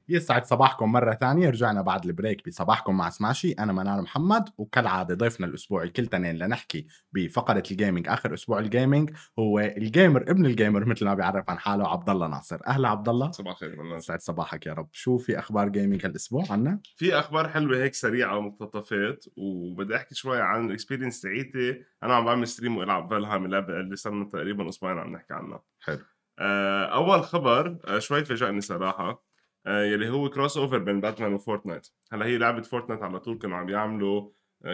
يسعد 0.09 0.47
صباحكم 0.47 0.93
مرة 0.93 1.15
ثانية. 1.15 1.51
رجعنا 1.51 1.83
بعد 1.83 2.05
ال 2.05 2.12
break 2.12 2.49
بصباحكم 2.49 2.97
مع 2.97 3.11
سماشي. 3.11 3.53
أنا 3.53 3.73
منال 3.73 4.03
محمد. 4.03 4.49
وكالعادة 4.59 5.15
ضيفنا 5.15 5.47
الأسبوعي 5.47 5.89
كل 5.89 6.07
تنين 6.07 6.37
لنحكي 6.39 6.87
بفقرة 7.13 7.63
ال 7.71 7.76
gaming 7.76 8.09
آخر 8.09 8.35
أسبوع 8.35 8.59
ال 8.59 8.66
gaming 8.66 9.11
هو 9.39 9.59
ال 9.59 9.70
gamer 9.70 10.23
ابن 10.23 10.47
ال 10.47 10.53
gamer 10.53 10.85
مثل 10.85 11.05
ما 11.05 11.15
بيعرف 11.15 11.51
عن 11.51 11.59
حاله 11.59 11.89
عبد 11.89 12.11
الله 12.11 12.27
ناصر. 12.27 12.59
أهلا 12.67 12.89
عبد 12.89 13.09
الله 13.09 13.31
صباح 13.31 13.53
الخير 13.53 13.83
منال 13.83 13.97
يسعد 13.99 14.21
صباحك 14.21 14.67
يا 14.67 14.73
رب. 14.73 14.89
شو 14.93 15.19
في 15.19 15.39
أخبار 15.39 15.69
gaming 15.69 16.07
هالأسبوع 16.07 16.45
عنا؟ 16.51 16.81
في 16.97 17.19
أخبار 17.19 17.49
حلوة 17.49 17.77
هيك 17.77 17.95
سريعة 17.95 18.37
ومقتطفات 18.37 19.25
وبدي 19.37 19.97
أحكي 19.97 20.15
شوي 20.15 20.41
عن 20.41 20.67
ال 20.67 20.72
experience 20.72 21.21
تاعيتي. 21.21 21.83
أنا 22.03 22.15
عم 22.15 22.25
بعمل 22.25 22.49
stream 22.49 22.77
وألعب 22.77 23.11
فالهام 23.11 23.45
اللعبة 23.45 23.81
اللي 23.81 23.97
صار 23.97 24.25
تقريبا 24.25 24.69
أسبوعين 24.69 24.99
عم 24.99 25.13
نحكي 25.13 25.35
عنها. 25.35 25.63
حلو. 25.81 25.99
آه، 26.39 26.85
أول 26.85 27.25
خبر 27.25 27.79
آه، 27.87 27.99
شوي 27.99 28.25
فاجأني 28.25 28.61
صراحة. 28.61 29.25
يلي 29.67 30.09
هو 30.09 30.31
crossover 30.31 30.79
بين 30.79 31.01
باتمان 31.01 31.35
وفورتنايت 31.35 31.89
هلا 32.13 32.27
هي 32.27 32.39
لعبة 32.39 32.63
فورتنايت 32.63 33.03
على 33.03 33.21
طول 33.21 33.39
كانوا 33.39 33.57
عم 33.57 33.69
يعملوا 33.69 34.31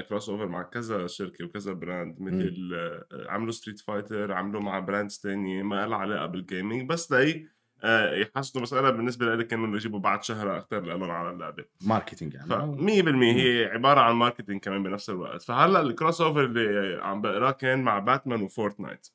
crossover 0.08 0.48
مع 0.48 0.62
كذا 0.62 1.06
شركة 1.06 1.44
وكذا 1.44 1.72
brand 1.72 2.20
مثل 2.20 2.70
آه، 2.74 3.06
عملوا 3.28 3.52
Street 3.52 3.80
Fighter 3.80 4.32
عملوا 4.32 4.60
مع 4.60 4.78
brands 4.78 5.18
تانية 5.18 5.62
ما 5.62 5.86
لها 5.86 5.96
علاقة 5.98 6.26
بال 6.26 6.42
gaming 6.42 6.88
بس 6.88 7.12
لي 7.12 7.46
آه، 7.84 8.14
يحسنوا 8.14 8.62
مسألة 8.62 8.90
بالنسبة 8.90 9.34
لي 9.34 9.44
كانوا 9.44 9.76
يجيبوا 9.76 9.98
بعد 9.98 10.24
شهر 10.24 10.56
أكثر 10.56 10.80
لهم 10.80 11.10
على 11.10 11.30
اللعبة. 11.30 11.64
marketing 11.86 12.34
يعني 12.34 12.48
ف 12.48 12.52
100% 12.52 13.36
هي 13.36 13.64
عبارة 13.64 14.00
عن 14.00 14.14
marketing 14.14 14.60
كمان 14.60 14.82
بنفس 14.82 15.10
الوقت. 15.10 15.42
فهلا 15.42 15.80
ال 15.80 16.20
crossover 16.20 16.44
اللي 16.44 17.00
عم 17.02 17.20
بقراه 17.20 17.50
كان 17.50 17.82
مع 17.82 17.98
باتمان 17.98 18.42
وفورتنايت 18.42 19.08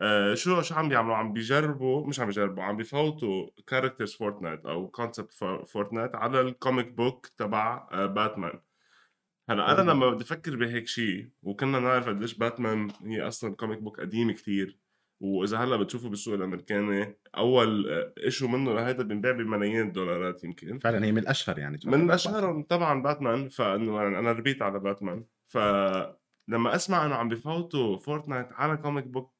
آه، 0.00 0.34
شو 0.34 0.62
شو 0.62 0.74
عم 0.74 0.88
بيعملوا؟ 0.88 1.16
عم 1.16 1.32
بيجربوا 1.32 2.06
مش 2.06 2.20
عم 2.20 2.26
بيجربوا 2.26 2.62
عم 2.62 2.76
بفوتوا 2.76 3.46
characters 3.66 4.14
فورتنايت 4.14 4.66
أو 4.66 4.88
concept 4.88 5.32
فورتنايت 5.66 6.14
على 6.14 6.40
ال 6.40 6.49
comic 6.49 6.92
book 6.92 7.26
تبع 7.26 7.88
باتمان 8.06 8.60
هلأ 9.50 9.72
أنا 9.80 9.90
لما 9.90 10.10
بدي 10.10 10.24
أفكر 10.24 10.56
بهيك 10.56 10.86
شيء 10.86 11.28
وكنا 11.42 11.78
نعرف 11.78 12.08
قديش 12.08 12.34
باتمان 12.34 12.88
هي 13.04 13.28
أصلا 13.28 13.54
comic 13.56 13.78
book 13.78 14.00
قديم 14.00 14.32
كتير 14.32 14.78
وإذا 15.20 15.58
هلأ 15.58 15.76
بتشوفه 15.76 16.08
بالسوق 16.08 16.34
الأمريكاني 16.34 17.18
أول 17.36 17.86
issue 18.24 18.48
منه 18.48 18.74
لهيدا 18.74 19.02
بينباع 19.02 19.32
بملايين 19.32 19.80
الدولارات 19.86 20.44
يمكن. 20.44 20.78
فعلا 20.78 21.06
هي 21.06 21.12
من 21.12 21.18
الأشهر 21.18 21.58
يعني 21.58 21.78
من 21.84 22.10
اشهرهم 22.10 22.62
طبعا 22.62 23.02
باتمان 23.02 23.48
فإنه 23.48 24.06
أنا 24.06 24.32
ربيت 24.32 24.62
على 24.62 24.78
باتمان 24.78 25.24
فلما 25.46 26.74
أسمع 26.74 27.06
إنه 27.06 27.14
عم 27.14 27.28
بفوتوا 27.28 27.98
فورتنايت 27.98 28.52
على 28.52 28.76
comic 28.76 29.04
book 29.04 29.33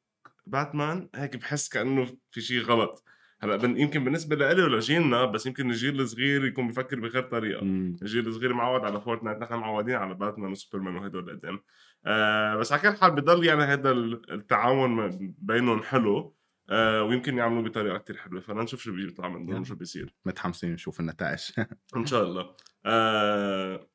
باتمان 0.47 1.09
هيك 1.15 1.37
بحس 1.37 1.69
كأنه 1.69 2.07
في 2.31 2.41
شيء 2.41 2.61
غلط. 2.63 3.05
هلأ 3.43 3.79
يمكن 3.81 4.05
بالنسبة 4.05 4.37
لإلي 4.37 4.63
ولجيلنا 4.63 5.25
بس 5.25 5.47
يمكن 5.47 5.71
الجيل 5.71 6.01
الصغير 6.01 6.45
يكون 6.45 6.69
بفكر 6.69 7.01
بغير 7.01 7.23
طريقة. 7.23 7.65
مم. 7.65 7.97
الجيل 8.03 8.29
الصغير 8.29 8.53
معود 8.55 8.85
على 8.85 9.01
فورتنايت 9.01 9.39
نحن 9.39 9.55
معودين 9.55 9.95
على 9.95 10.15
باتمان 10.15 10.53
وسوبرمان 10.53 10.97
وهدول 10.97 11.31
قدام 11.31 11.61
آه 12.07 12.57
بس 12.57 12.73
على 12.73 12.83
كل 12.83 12.97
حال 12.97 13.11
بضل 13.11 13.45
يعني 13.45 13.63
هذا 13.63 13.91
التعاون 13.91 15.19
بينهم 15.39 15.83
حلو. 15.83 16.37
آه 16.71 17.03
ويمكن 17.03 17.39
يعملوا 17.39 17.63
بطريقة 17.63 17.99
كتير 17.99 18.17
حلوة. 18.17 18.41
فأنا 18.41 18.63
نشوف 18.63 18.81
شو 18.81 18.93
بيطلع 18.93 19.29
منهم 19.29 19.65
شو 19.65 19.75
بيصير. 19.75 20.15
متحمسين 20.27 20.73
نشوف 20.73 21.01
النتائج. 21.01 21.41
إن 21.97 22.07
شاء 22.07 22.23
الله. 22.23 22.55
آه 22.87 23.89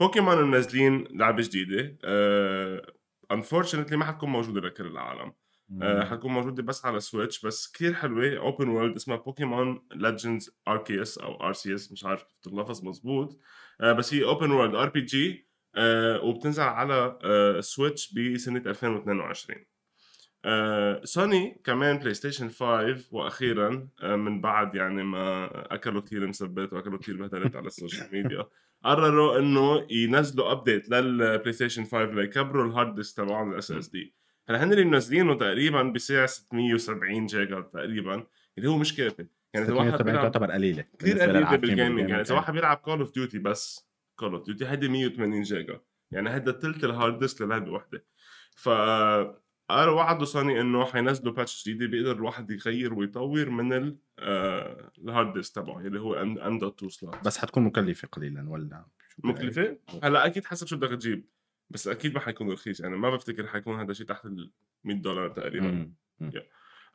بوكيمون 0.00 0.50
منزلين 0.50 1.04
لعبة 1.10 1.42
جديدة. 1.42 1.98
آه 2.04 2.92
unfortunately 3.32 3.96
ما 3.96 4.04
حتكون 4.04 4.30
موجودة 4.30 4.60
لكل 4.60 4.86
العالم. 4.86 5.32
آه 5.82 6.04
حتكون 6.04 6.32
موجوده 6.32 6.62
بس 6.62 6.84
على 6.86 7.00
Switch 7.00 7.46
بس 7.46 7.72
كثير 7.72 7.94
حلوة. 7.94 8.36
open 8.38 8.68
world 8.68 8.94
اسمها 8.96 9.16
Pokémon 9.16 9.82
Legends 9.94 10.56
Arceus 10.68 11.18
أو 11.18 11.40
Arceus 11.46 11.92
مش 11.92 12.04
عارف 12.04 12.22
كيف 12.22 12.52
اللفظ 12.52 12.84
مزبوط 12.84 13.38
آه 13.80 13.92
بس 13.92 14.14
هي 14.14 14.24
open 14.24 14.50
world 14.50 14.74
RPG 14.74 15.48
وبتنزل 16.22 16.62
على 16.62 17.18
آه 17.24 17.60
Switch 17.60 18.14
بسنة 18.14 18.62
2022 18.66 19.64
آه 20.44 21.00
سوني 21.04 21.60
كمان 21.64 21.98
PlayStation 21.98 22.48
5 22.48 22.96
وأخيرا 23.10 23.88
آه 24.02 24.16
من 24.16 24.40
بعد 24.40 24.74
يعني 24.74 25.02
ما 25.04 25.48
أكلوا 25.74 26.00
كثير 26.02 26.26
مسبات 26.26 26.72
وأكلوا 26.72 26.98
كثير 26.98 27.16
بهدلات 27.16 27.56
على 27.56 27.66
ال 27.66 27.72
social 27.72 28.08
media 28.12 28.46
قرروا 28.84 29.38
إنه 29.38 29.86
ينزلوا 29.90 30.52
update 30.52 30.88
لل 30.90 31.52
PlayStation 31.52 31.84
5 31.84 32.04
ليكبروا 32.04 32.64
ال 32.66 32.72
hard 32.72 32.94
disk 32.94 33.16
تبعهم 33.16 33.52
ال 33.52 33.70
SSD 33.70 34.14
هلا 34.48 34.64
هن 34.64 34.72
اللي 34.72 34.84
منزلينه 34.84 35.34
تقريبا 35.34 35.82
بسعة 35.82 36.26
670 36.26 37.26
جيجا 37.26 37.60
تقريبا 37.60 38.26
اللي 38.58 38.68
هو 38.68 38.78
مش 38.78 38.96
كافي. 38.96 39.26
يعني 39.54 39.66
إذا 39.66 39.74
واحد 39.74 40.02
بيلعب 40.02 40.22
تعتبر 40.22 40.50
قليلة. 40.50 40.84
كثير 40.98 41.20
قليلة 41.20 41.56
بال 41.56 41.68
gaming. 41.68 42.10
يعني 42.10 42.22
إذا 42.22 42.34
واحد 42.34 42.52
بيلعب 42.52 42.76
Call 42.76 43.00
of 43.00 43.14
Duty 43.14 43.38
بس 43.38 43.88
Call 44.16 44.34
of 44.34 44.44
Duty 44.46 44.66
هيدي 44.66 44.88
180 44.88 45.42
جيجا. 45.42 45.80
يعني 46.10 46.30
هيدا 46.30 46.52
ثلث 46.52 46.84
ال 46.84 46.91
hard 46.91 47.18
disk 47.18 47.42
للعبة 47.42 47.72
وحده 47.72 48.04
ف 48.56 48.68
قالوا 49.70 49.94
وعدوا 49.94 50.26
سوني 50.26 50.60
إنه 50.60 50.84
حينزلوا 50.84 51.32
patch 51.32 51.68
جديدة 51.68 51.86
بيقدر 51.86 52.12
الواحد 52.12 52.50
يغير 52.50 52.94
ويطور 52.94 53.50
من 53.50 53.96
آه، 54.18 54.92
ال 54.98 55.05
hard 55.05 55.32
disk 55.32 55.54
تبعه 55.54 55.80
اللي 55.80 56.00
هو 56.00 56.14
M 56.22 56.58
dot 56.58 56.76
2 56.76 56.90
slot 56.90 57.24
بس 57.24 57.38
حتكون 57.38 57.62
مكلفة 57.62 58.08
قليلا 58.08 58.50
ولا 58.50 58.86
مكلفة؟ 59.18 59.78
هلأ 60.02 60.26
أكيد 60.26 60.44
حسب 60.44 60.66
شو 60.66 60.76
بدك 60.76 60.90
تجيب. 60.90 61.28
بس 61.74 61.88
أكيد 61.88 62.14
ما 62.14 62.20
حيكون 62.20 62.50
رخيص 62.52 62.80
يعني 62.80 62.96
ما 62.96 63.10
بفتكر 63.10 63.46
حيكون 63.46 63.80
هذا 63.80 63.92
شيء 63.92 64.06
تحت 64.06 64.24
ال 64.26 64.50
100 64.84 64.96
دولار 64.96 65.28
تقريبا. 65.28 65.92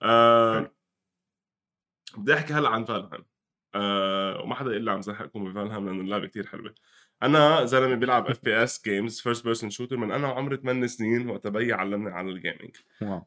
آه 0.01 0.71
بدي 2.17 2.33
أحكي 2.33 2.53
هلأ 2.53 2.69
عن 2.69 2.85
Valheim. 2.85 3.25
آه 3.75 4.41
وما 4.41 4.55
حدا 4.55 4.71
يقول 4.71 4.83
لي 4.85 4.91
عم 4.91 5.01
زهقكم 5.01 5.51
ب 5.51 5.55
Valheim 5.55 5.85
لأنه 5.85 6.01
اللعبة 6.01 6.27
كثير 6.27 6.47
حلوة. 6.47 6.75
أنا 7.23 7.65
زلمة 7.65 7.95
بيلعب 7.95 8.27
FPS 8.27 8.83
games 8.85 9.19
first 9.21 9.43
person 9.45 9.69
shooter 9.69 9.97
من 9.97 10.11
أنا 10.11 10.27
وعمري 10.27 10.57
8 10.57 10.87
سنين 10.87 11.29
وقت 11.29 11.47
بيي 11.47 11.73
علمني 11.73 12.09
على 12.09 12.29
ال 12.29 12.36
gaming 12.36 12.75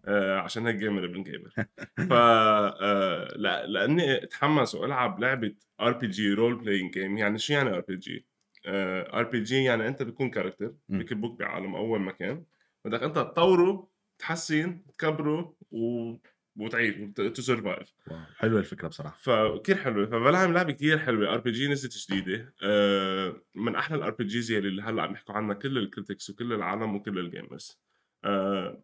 آه 0.04 0.38
عشان 0.38 0.66
هيك 0.66 0.76
gamer 0.76 1.04
ابن 1.04 1.22
gamer 1.22 1.50
ف 2.10 2.12
آه 2.12 3.28
لا 3.36 3.66
لأني 3.66 4.24
اتحمس 4.24 4.74
وألعب 4.74 5.20
لعبة 5.20 5.54
RPG 5.80 6.34
role 6.34 6.54
playing 6.54 6.92
game 6.92 7.18
يعني 7.18 7.38
شو 7.38 7.52
يعني 7.52 7.70
ار 7.70 7.80
بي 7.80 7.96
جي 7.96 8.26
ار 8.66 9.22
بي 9.22 9.42
جي 9.42 9.64
يعني 9.64 9.88
أنت 9.88 10.02
بتكون 10.02 10.30
character 10.30 10.74
بكبوك 10.88 11.38
بعالم 11.38 11.74
أول 11.74 12.00
مكان. 12.00 12.44
بدك 12.84 13.02
أنت 13.02 13.14
تطوره 13.14 13.88
تحسن 14.18 14.82
تكبره 14.98 15.54
و... 15.70 16.14
وتعيش 16.56 16.94
to 17.14 17.42
survive 17.42 17.94
حلوة 18.36 18.60
الفكرة 18.60 18.88
بصراحة. 18.88 19.18
فكثير 19.18 19.76
حلوة. 19.76 20.06
فبلعب 20.06 20.50
لعبة 20.50 20.72
كثير 20.72 20.98
حلوة. 20.98 21.34
RPG 21.34 21.68
نزلت 21.68 22.10
جديدة. 22.10 22.54
آه، 22.62 23.42
من 23.54 23.74
أحلى 23.74 23.96
ال 23.96 24.10
RPGs 24.10 24.52
اللي 24.52 24.82
هلأ 24.82 25.02
عم 25.02 25.12
يحكوا 25.12 25.34
عنها 25.34 25.54
كل 25.54 25.78
ال 25.78 25.85
critics 25.85 26.30
وكل 26.30 26.52
العالم 26.52 26.96
وكل 26.96 27.18
ال 27.18 27.27
gamers 27.27 27.80
آه، 28.24 28.82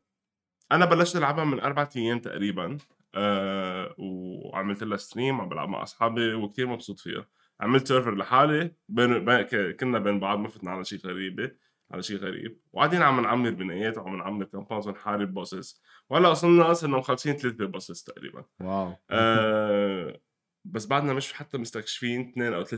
أنا 0.73 0.85
بلشت 0.85 1.17
ألعبها 1.17 1.45
من 1.45 1.61
أربع 1.61 1.89
أيام 1.97 2.19
تقريبا. 2.19 2.79
أه 3.15 3.95
وعملت 3.99 4.83
لها 4.83 4.97
stream 4.97 5.41
عم 5.41 5.49
بلعب 5.49 5.69
مع 5.69 5.83
أصحابي 5.83 6.35
وكثير 6.35 6.67
مبسوط 6.67 7.01
فيها. 7.01 7.27
عملت 7.61 7.89
server 7.89 8.15
لحالي 8.15 8.75
بين 8.89 9.43
كنا 9.73 9.99
بين 9.99 10.21
بعض 10.21 10.39
ما 10.39 10.49
فتنا 10.49 10.71
على 10.71 10.85
شيء 10.85 10.99
غريبة 11.07 11.51
على 11.91 12.03
شيء 12.03 12.17
غريب. 12.17 12.61
وقاعدين 12.73 13.03
عم 13.03 13.21
نعمر 13.21 13.51
بنايات 13.51 13.99
وعم 13.99 14.17
نعمر 14.17 14.45
compounds 14.45 14.89
ونحارب 14.89 15.35
bosses 15.35 15.83
وهلا 16.11 16.29
وصلنا 16.29 16.73
صرنا 16.73 16.97
مخلصين 16.97 17.37
ثلاثة 17.37 17.67
bosses 17.67 18.03
تقريبا. 18.03 18.45
Wow. 18.61 18.95
آه 19.11 20.21
بس 20.65 20.87
بعدنا 20.87 21.13
مش 21.13 21.33
حتى 21.33 21.59
مستكشفين 21.59 22.29
2 22.29 22.53
أو 22.53 22.65
3% 22.65 22.69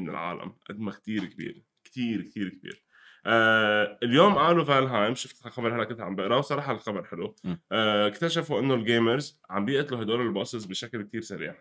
من 0.00 0.10
العالم 0.10 0.52
قد 0.68 0.80
ما 0.80 0.90
كثير 0.92 1.24
كبير 1.24 1.62
كثير 1.84 2.22
كثير 2.22 2.48
كبير. 2.48 2.84
آه 3.26 3.98
اليوم 4.02 4.34
قالوا 4.34 4.64
Valheim 4.64 5.14
شفت 5.14 5.48
خبر 5.48 5.76
هلا 5.76 5.84
كنت 5.84 6.00
عم 6.00 6.16
بقراه 6.16 6.38
وصراحه 6.38 6.72
الخبر 6.72 7.04
حلو. 7.04 7.34
آه 7.72 8.06
اكتشفوا 8.06 8.60
إنه 8.60 8.74
ال 8.74 8.83
gamers 8.83 9.40
عم 9.50 9.64
بيقتلوا 9.64 10.02
هدول 10.02 10.20
ال 10.20 10.26
bosses 10.26 10.64
بشكل 10.64 11.02
كثير 11.02 11.20
سريع. 11.20 11.56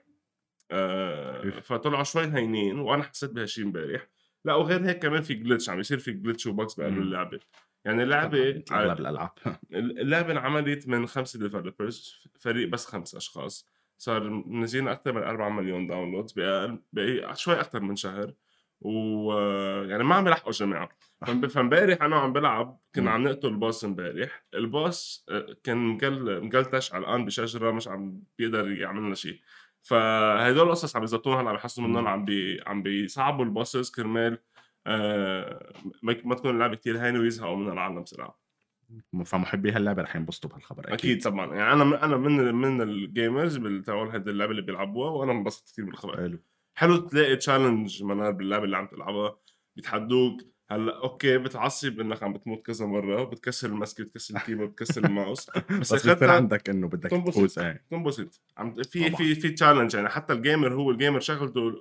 آه 0.72 1.50
فطلعوا 1.50 2.04
شوي 2.04 2.24
هينين 2.24 2.80
وأنا 2.80 3.04
حسيت 3.04 3.32
بهالشيء 3.32 3.66
امبارح. 3.66 4.08
لا 4.46 4.56
وغير 4.56 4.86
هيك 4.86 5.00
كمان 5.00 5.22
في 5.22 5.34
glitch 5.34 5.70
عم 5.70 5.80
يصير 5.80 6.00
في 6.00 6.12
glitch 6.12 6.48
و 6.48 6.53
bugs 6.53 6.74
بقلب 6.74 6.98
اللعبه 6.98 7.40
يعني 7.86 8.04
اللعبة 8.04 8.64
أغلب 8.72 9.00
الألعاب. 9.00 9.30
اللعبة 9.74 10.32
انعملت 10.32 10.88
من 10.88 11.08
خمسة 11.08 11.40
developers 11.39 12.28
فريق 12.40 12.68
بس 12.70 12.86
خمس 12.86 13.16
أشخاص. 13.16 13.68
صار 13.98 14.30
منزلين 14.30 14.88
أكثر 14.88 15.14
من 15.14 15.24
4 15.24 15.50
مليون 15.50 15.88
downloads 15.88 16.34
بقى 16.94 17.36
شوي 17.36 17.60
أكثر 17.60 17.80
من 17.80 17.96
شهر. 17.96 18.34
و 18.82 19.34
يعني 19.82 20.04
ما 20.04 20.16
عم 20.16 20.28
يلحقوا 20.28 20.50
الجماعه 20.50 20.90
فامبارح 21.54 22.02
أنا 22.02 22.16
عم 22.16 22.34
بلعب 22.34 22.80
كنا 22.96 23.12
عم 23.12 23.24
نقتل 23.28 23.48
ال 23.48 23.55
boss 23.55 23.84
امبارح. 23.84 24.46
ال 24.54 24.68
boss 24.68 25.25
آه، 25.30 25.56
كان 25.64 25.78
مقل 25.78 26.46
مglitch 26.46 26.94
علقان 26.94 27.26
بشجرة 27.26 27.72
مش 27.72 27.88
عم 27.88 28.24
بيقدر 28.38 28.72
يعمل 28.72 29.02
لنا 29.02 29.16
شيء. 29.16 29.40
فهدول 29.82 30.68
القصص 30.68 30.96
عم 30.96 31.04
يظبطوها 31.04 31.42
هلأ 31.42 31.54
بحسوا 31.54 31.84
منهم 31.84 32.08
عم 32.08 32.26
بي 32.26 32.62
عم 32.68 32.84
بيصعبوا 32.84 33.46
ال 33.46 33.52
bosses 33.52 33.92
كرمال 33.92 34.38
آه 34.88 35.74
ما 36.04 36.36
تكون 36.36 36.52
اللعبة 36.52 36.76
كتير 36.76 37.06
هينه 37.06 37.20
ويزهقوا 37.20 37.58
من 37.58 37.72
العالم 37.72 38.04
بسرعة 38.04 38.40
فمحبي 39.26 39.72
هاللعبة 39.72 40.02
رح 40.02 40.16
ينبسطوا 40.16 40.50
بهالخبر 40.50 40.84
أكيد. 40.84 40.94
أكيد 40.94 41.24
طبعا. 41.24 41.56
يعني 41.56 41.74
أنا 41.74 42.06
أنا 42.06 42.18
من 42.18 42.56
من 42.56 42.82
ال 42.82 42.92
gamers 42.92 43.58
تبعون 43.58 44.10
هذه 44.12 44.30
اللعبة 44.30 44.52
اللي 44.52 44.62
بيلعبوها 44.62 45.12
وأنا 45.12 45.32
انبسطت 45.32 45.72
كثير 45.72 45.86
بالخبر. 45.86 46.18
حلو. 46.18 46.40
حلو 46.76 46.98
تلاقي 46.98 47.36
challenge 47.36 48.04
منار 48.04 48.32
باللعبة 48.32 48.64
اللي 48.64 48.78
عم 48.78 48.88
تلعبها 48.88 49.40
بيتحدوك. 49.76 50.42
هلأ 50.72 51.04
okay 51.04 51.38
بتعصب 51.38 52.00
إنك 52.00 52.24
عم 52.24 52.34
بتموت 52.34 52.66
كذا 52.66 52.86
مرة 52.86 53.24
بتكسر 53.24 53.70
المسكه 53.70 54.04
بتكسر 54.04 54.36
ال 54.36 54.39
keyboard 54.39 54.70
بتكسر 54.74 55.06
الماوس. 55.06 55.50
بس, 55.50 55.94
بس 55.94 56.08
بصير 56.08 56.32
عندك 56.32 56.70
إنه 56.70 56.88
بدك 56.88 57.10
تفوز 57.10 57.60
إيه. 57.60 57.86
تنبسط 57.92 58.42
عم 58.58 58.84
في 58.84 59.12
في 59.12 59.36
في 59.36 59.50
challenge 59.50 59.96
يعني 59.96 60.10
حتى 60.10 60.34
ال 60.34 60.40
gamer 60.40 60.74
هو 60.74 60.92
ال 60.92 60.96
gamer 60.96 61.20
شغلته 61.20 61.72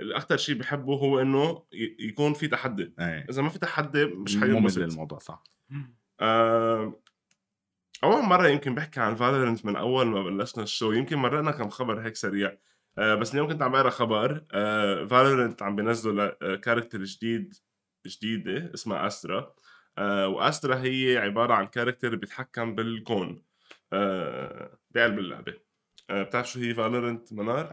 الاكثر 0.00 0.36
شيء 0.36 0.54
بحبه 0.54 0.94
هو 0.94 1.20
إنه 1.20 1.62
يكون 1.98 2.34
في 2.34 2.48
تحدي. 2.48 2.94
أيه. 3.00 3.26
إذا 3.30 3.42
ما 3.42 3.48
في 3.48 3.58
تحدي 3.58 4.04
مش 4.04 4.36
حينبسط. 4.36 4.78
الموضوع 4.78 5.18
صح. 5.18 5.42
آه 6.20 7.00
أول 8.04 8.22
مرة 8.22 8.48
يمكن 8.48 8.74
بحكي 8.74 9.00
عن 9.00 9.14
Valorant 9.14 9.66
من 9.66 9.76
أول 9.76 10.06
ما 10.06 10.22
بلشنا 10.22 10.62
ال 10.62 10.68
show 10.68 10.92
يمكن 10.92 11.16
مرقنا 11.16 11.50
كم 11.50 11.68
خبر 11.68 12.00
هيك 12.00 12.16
سريع. 12.16 12.56
آه 12.98 13.14
بس 13.14 13.32
اليوم 13.32 13.48
كنت 13.48 13.62
عم 13.62 13.72
بقرا 13.72 13.90
خبر. 13.90 14.44
آه 14.52 15.04
Valorant 15.06 15.62
عم 15.62 15.76
بينزلوا 15.76 16.56
character 16.56 17.04
جديد. 17.04 17.54
جديدة 18.06 18.70
اسمها 18.74 19.06
Astra 19.06 19.54
آه 19.98 20.28
و 20.28 20.36
Astra 20.36 20.76
هي 20.76 21.18
عبارة 21.18 21.54
عن 21.54 21.66
character 21.66 22.14
بيتحكم 22.16 22.74
بالكون. 22.74 23.42
آه 23.92 24.78
بقلب 24.90 25.18
اللعبة. 25.18 25.54
آه 26.10 26.22
بتعرف 26.22 26.50
شو 26.50 26.60
هي 26.60 26.74
Valorant 26.74 27.32
منار؟ 27.32 27.72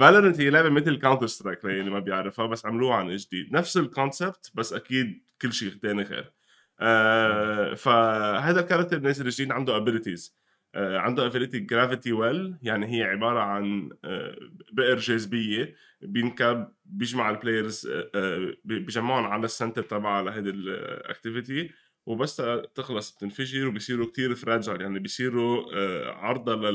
Valorant 0.00 0.40
هي 0.40 0.50
لعبة 0.50 0.68
مثل 0.68 0.96
Counter-Strike 0.96 1.64
اللي 1.64 1.90
ما 1.90 1.98
بيعرفها 1.98 2.46
بس 2.46 2.66
عملوها 2.66 2.96
عن 2.96 3.16
جديد. 3.16 3.52
نفس 3.52 3.76
ال 3.76 3.85
concept 3.85 4.50
بس 4.54 4.72
أكيد 4.72 5.22
كل 5.42 5.52
شيء 5.52 5.70
ثاني 5.82 6.02
غير. 6.02 6.32
آه 6.80 7.74
فهذا 7.74 8.60
ال 8.60 8.64
character 8.64 8.98
نازل 8.98 9.26
الجديد 9.26 9.52
عنده 9.52 9.76
abilities 9.76 10.38
عنده 10.78 11.26
ability 11.26 11.58
gravity 11.58 12.12
well 12.12 12.58
يعني 12.62 12.86
هي 12.96 13.02
عبارة 13.02 13.40
عن 13.40 13.90
آه 14.04 14.38
بئر 14.72 14.96
جاذبية 14.96 15.74
بينكب 16.02 16.68
بيجمع 16.84 17.30
ال 17.30 17.37
players 17.37 17.86
آه, 17.86 18.10
آه، 18.14 18.54
بيجمعهم 18.64 19.24
على 19.24 19.44
ال 19.44 19.49
center 19.49 19.82
تبع 19.82 20.20
لهيدي 20.20 20.50
ال 20.50 20.63
activity 20.63 21.70
وبس 22.06 22.42
تخلص 22.74 23.16
بتنفجر 23.16 23.68
وبصيروا 23.68 24.06
كتير 24.06 24.34
fragile 24.34 24.80
يعني 24.80 24.98
بصيروا 24.98 25.64
آه 25.74 26.12
عرضة 26.12 26.70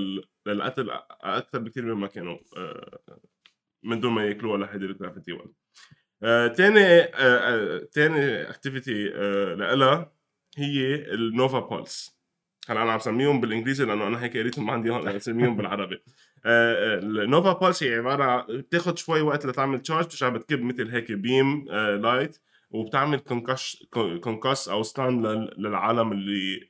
للقتل 0.45 0.89
أكثر 1.21 1.59
بكثير 1.59 1.95
مما 1.95 2.07
كانوا 2.07 2.37
آه 2.57 2.99
من 3.83 3.99
دون 3.99 4.13
ما 4.13 4.25
ياكلوها 4.25 4.57
لهيدي 4.57 4.85
ال 4.85 4.91
gravity 4.91 5.31
well 5.31 5.53
آه، 6.23 6.47
تاني 6.47 6.79
آه، 6.79 7.09
آه، 7.15 7.77
تاني 7.93 8.49
activity 8.49 9.09
لها 9.55 10.13
هي 10.57 10.95
ال 11.13 11.23
nova 11.23 11.59
pulse 11.59 12.12
هلا 12.69 12.81
أنا 12.81 12.91
عم 12.91 12.99
سميهم 12.99 13.41
بالإنجليزي 13.41 13.85
لأنه 13.85 14.07
أنا 14.07 14.23
هيك 14.23 14.37
قريتهم 14.37 14.69
عندي 14.69 14.89
هون 14.89 15.07
اسميهم 15.07 15.57
بالعربي. 15.57 16.03
ال 16.45 16.67
nova 16.67 17.53
pulse 17.53 17.83
هي 17.83 17.95
عبارة 17.95 18.45
بتاخذ 18.57 18.95
شوي 18.95 19.21
وقت 19.21 19.45
لتعمل 19.45 19.81
charge 19.81 20.05
بترجع 20.05 20.29
بتكب 20.29 20.61
مثل 20.61 20.89
هيك 20.89 21.11
beam 21.11 21.65
light 22.01 22.37
وبتعمل 22.71 23.19
concuss 23.19 23.85
concuss 24.21 24.69
أو 24.69 24.83
stun 24.83 25.25
للعالم 25.57 26.11
اللي 26.11 26.67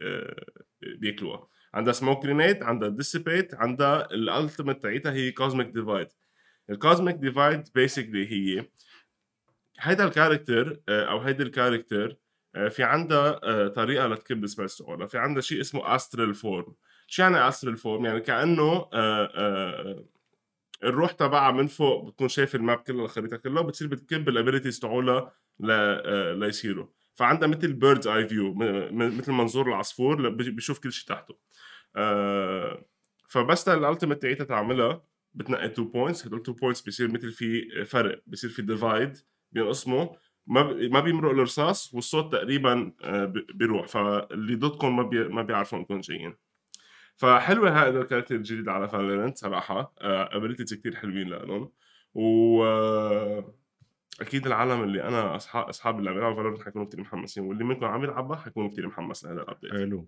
بياكلوها. 0.81 1.47
عندها 1.73 1.93
smoke 1.93 2.24
grenade 2.24 2.63
عندها 2.63 2.89
dissipate 2.89 3.55
عندها 3.55 4.07
ال 4.12 4.20
ultimate 4.20 4.84
تاعتها 4.83 5.13
هي 5.13 5.31
cosmic 5.32 5.67
divide 5.67 6.08
ال 6.70 6.76
cosmic 6.76 7.15
divide 7.15 7.63
basically 7.75 8.32
هي 8.31 8.65
هيدا 9.79 10.03
ال 10.05 10.13
character 10.13 10.79
آه، 10.89 11.05
أو 11.05 11.19
هيدي 11.19 11.43
ال 11.43 11.50
character 11.50 12.05
آه، 12.05 12.17
في 12.69 12.83
عندها 12.83 13.39
آه، 13.43 13.67
طريقة 13.67 14.07
لتكب 14.07 14.48
ال 14.48 14.52
spells 14.52 14.77
تبعولها 14.77 15.08
في 15.07 15.17
عندها 15.17 15.41
شيء 15.41 15.62
اسمه 15.62 15.95
astral 15.96 16.34
form 16.34 16.75
شو 17.07 17.22
يعني 17.24 17.48
astral 17.48 17.77
form 17.77 18.05
يعني 18.05 18.19
كأنه 18.19 18.89
الروح 20.83 21.12
تبعها 21.12 21.51
من 21.51 21.67
فوق 21.67 22.05
بتكون 22.05 22.27
شايف 22.27 22.55
ال 22.55 22.61
map 22.61 22.78
كله 22.78 23.04
الخريطه 23.06 23.38
كلها 23.38 23.62
بتصير 23.63 23.88
بتكب 23.88 24.30
ال 24.30 24.35
abilities 24.35 24.80
تبعولها 24.80 25.32
ليصيروا. 26.34 26.88
فعندها 27.15 27.47
مثل 27.47 27.73
bird's 27.73 28.08
eye 28.08 28.28
view 28.28 28.54
مثل 28.91 29.32
منظور 29.32 29.67
العصفور 29.67 30.30
بيشوف 30.30 30.80
كل 30.80 30.91
شيء 30.91 31.08
تحته. 31.08 31.36
فبس 33.30 33.69
ال 33.69 33.75
ultimate 33.75 34.21
تاعتها 34.21 34.43
تعملها 34.43 35.04
بتنقي 35.34 35.65
2 35.65 35.88
points 35.88 36.28
هدول 36.28 36.41
2 36.41 36.58
points 36.58 36.82
بيصير 36.82 37.12
مثل 37.12 37.32
في 37.32 37.86
فرق 37.86 38.21
بيصير 38.28 38.49
في 38.49 38.62
divide 38.62 39.17
بينقسموا 39.51 40.08
ما 40.47 40.63
ما 40.73 40.99
بيمرق 40.99 41.32
الرصاص 41.32 41.93
والصوت 41.93 42.32
تقريبا 42.32 42.91
آه، 43.03 43.25
بيروح 43.53 43.88
فاللي 43.88 44.56
ضدكم 44.56 44.95
ما 44.95 45.03
بي 45.03 45.27
ما 45.27 45.41
بيعرفوا 45.41 45.79
إنكم 45.79 45.99
جايين. 45.99 46.36
فحلوة 47.17 47.69
هذا 47.88 48.01
ال 48.02 48.05
character 48.05 48.36
الجديد 48.36 48.69
على 48.69 48.89
Valorant 48.89 49.38
صراحة 49.38 49.93
abilities 50.02 50.73
كثير 50.73 50.95
حلوين 50.95 51.29
لهم 51.29 51.71
و 52.13 52.63
آه، 52.65 53.53
أكيد 54.21 54.45
العالم 54.47 54.84
اللي 54.84 55.03
أنا 55.03 55.36
اصحاب 55.36 55.65
اصحاب 55.69 55.99
اللي 55.99 56.10
عم 56.10 56.17
يلعبوا 56.17 56.36
Valorant 56.36 56.62
حيكونوا 56.63 56.88
كثير 56.88 57.01
محمسين 57.01 57.43
واللي 57.43 57.63
منكم 57.63 57.86
عم 57.86 58.03
يلعبها 58.03 58.38
حيكون 58.38 58.69
كثير 58.69 58.88
محمس 58.88 59.25
لهذا 59.25 59.41
ال 59.41 59.46
update 59.46 59.71
حلو. 59.71 60.08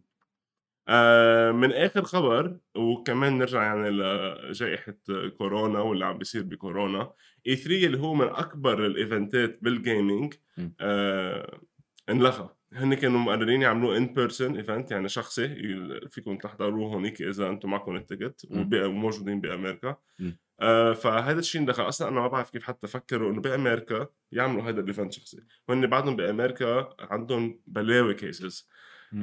آه 0.88 1.52
من 1.52 1.72
آخر 1.72 2.04
خبر 2.04 2.58
وكمان 2.76 3.38
نرجع 3.38 3.64
يعني 3.64 3.90
لجائحه 3.90 4.96
كورونا 5.38 5.80
واللي 5.80 6.06
عم 6.06 6.18
بيصير 6.18 6.44
بكورونا 6.44 7.14
E3 7.48 7.86
اللي 7.86 8.00
هو 8.00 8.14
من 8.14 8.28
أكبر 8.28 8.86
الـ 8.86 8.96
events 8.96 9.60
بال 9.62 9.80
gaming 9.80 10.34
آه 10.80 11.60
انلغى. 12.10 12.50
هن 12.74 12.94
كانوا 12.94 13.20
مقررين 13.20 13.62
يعملوه 13.62 13.98
in 13.98 14.14
person 14.14 14.56
event 14.58 14.92
يعني 14.92 15.10
شخصي 15.10 15.48
فيكم 16.10 16.38
تحضروه 16.38 16.94
هونيك 16.94 17.22
إذا 17.22 17.50
أنتم 17.50 17.70
معكم 17.70 17.96
ال 17.96 18.03
ticket 18.03 18.48
وموجودين 18.52 19.42
بأمريكا. 19.42 19.98
آه 20.60 20.94
فهذا 20.94 21.40
الشيء 21.40 21.62
اندخل 21.62 21.88
أصلا 21.88 22.08
أنا 22.08 22.20
ما 22.20 22.28
بعرف 22.28 22.50
كيف 22.50 22.64
حتى 22.64 22.88
فكروا 22.88 23.32
إنه 23.32 23.42
بأمريكا 23.42 24.08
يعملوا 24.32 24.64
هذا 24.64 24.80
ال 24.80 24.85
event 24.85 25.14
شخصي. 25.14 25.44
وهن 25.68 25.88
بعدهم 25.88 26.16
بأمريكا 26.16 26.90
عندهم 27.00 27.62
بلاوي 27.68 28.14
cases 28.14 28.70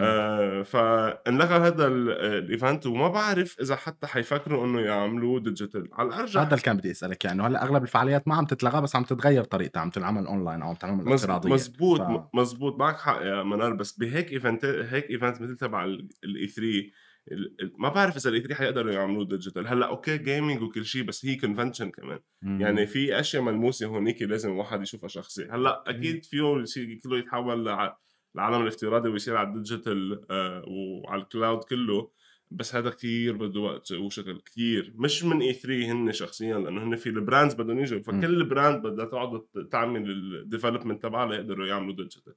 آه 0.00 0.62
فانلغى 0.62 1.55
هذا 1.55 1.87
ال 1.87 2.03
event 2.03 2.87
وما 2.87 3.09
بعرف 3.09 3.61
إذا 3.61 3.76
حتى 3.76 4.07
حيفكروا 4.07 4.64
إنه 4.64 4.81
يعملوه 4.81 5.40
digital 5.40 5.88
على 5.92 6.09
الأرجح 6.09 6.40
هذا 6.40 6.50
اللي 6.50 6.62
كان 6.62 6.76
بدي 6.76 6.90
أسألك 6.90 7.24
يعني 7.24 7.42
هلا 7.42 7.62
أغلب 7.62 7.83
الفعاليات 7.83 8.28
ما 8.28 8.35
عم 8.35 8.44
تتلغى 8.44 8.81
بس 8.81 8.96
عم 8.96 9.02
تتغير 9.02 9.44
طريقتها 9.44 9.81
عم 9.81 9.90
تنعمل 9.90 10.26
اونلاين 10.26 10.62
أو 10.62 10.68
عم 10.68 10.74
تنعمل 10.74 11.12
افتراضيا 11.12 11.50
مزبوط 11.50 12.00
ف... 12.00 12.35
مزبوط. 12.35 12.78
معك 12.78 12.96
حق 12.96 13.22
يا 13.22 13.42
منال 13.42 13.76
بس 13.76 13.98
بهيك 13.98 14.33
event 14.33 14.64
هيك 14.64 15.11
event 15.11 15.40
مثل 15.40 15.57
تبع 15.57 15.85
ال 16.25 16.47
E3 16.47 16.83
ما 17.78 17.88
بعرف 17.88 18.16
إذا 18.16 18.31
ال 18.31 18.40
E3 18.40 18.55
حيقدروا 18.55 18.92
يعملوه 18.92 19.24
digital 19.25 19.66
هلأ 19.66 19.87
okay 19.87 20.18
gaming 20.18 20.62
وكل 20.62 20.85
شيء 20.85 21.02
بس 21.02 21.26
هي 21.26 21.37
convention 21.37 21.90
كمان. 21.90 22.18
مم. 22.42 22.61
يعني 22.61 22.87
في 22.87 23.20
أشياء 23.20 23.42
ملموسة 23.42 23.87
هونيك 23.87 24.22
لازم 24.22 24.52
الواحد 24.52 24.83
يشوفها 24.83 25.09
شخصي. 25.09 25.44
هلأ 25.50 25.85
أكيد 25.87 26.24
فيه 26.24 26.61
يصير 26.62 27.00
كله 27.05 27.18
يتحول 27.18 27.68
العالم 28.35 28.62
الافتراضي 28.62 29.09
ويصير 29.09 29.37
على 29.37 29.49
ال 29.49 29.58
digital 29.58 30.25
آه 30.31 30.64
وعلى 30.68 31.23
ال 31.23 31.30
cloud 31.30 31.64
كله 31.64 32.11
بس 32.51 32.75
هذا 32.75 32.90
كثير 32.90 33.37
بده 33.37 33.61
وقت 33.61 33.92
وشغل 33.92 34.40
كثير 34.47 34.92
مش 34.97 35.25
من 35.25 35.42
E3 35.42 35.92
هن 35.92 36.12
شخصيا 36.12 36.59
لأنه 36.59 36.85
هن 36.85 36.97
في 36.97 37.09
ال 37.09 37.15
brands 37.15 37.55
بدهم 37.55 37.79
يجوا. 37.79 38.03
فكل 38.03 38.45
brand 38.45 38.83
بدها 38.83 39.05
تقعد 39.05 39.40
تعمل 39.71 40.11
ال 40.11 40.18
development 40.18 41.03
تبعها 41.03 41.27
ليقدروا 41.31 41.66
يعملوا 41.66 41.95
digital 41.95 42.35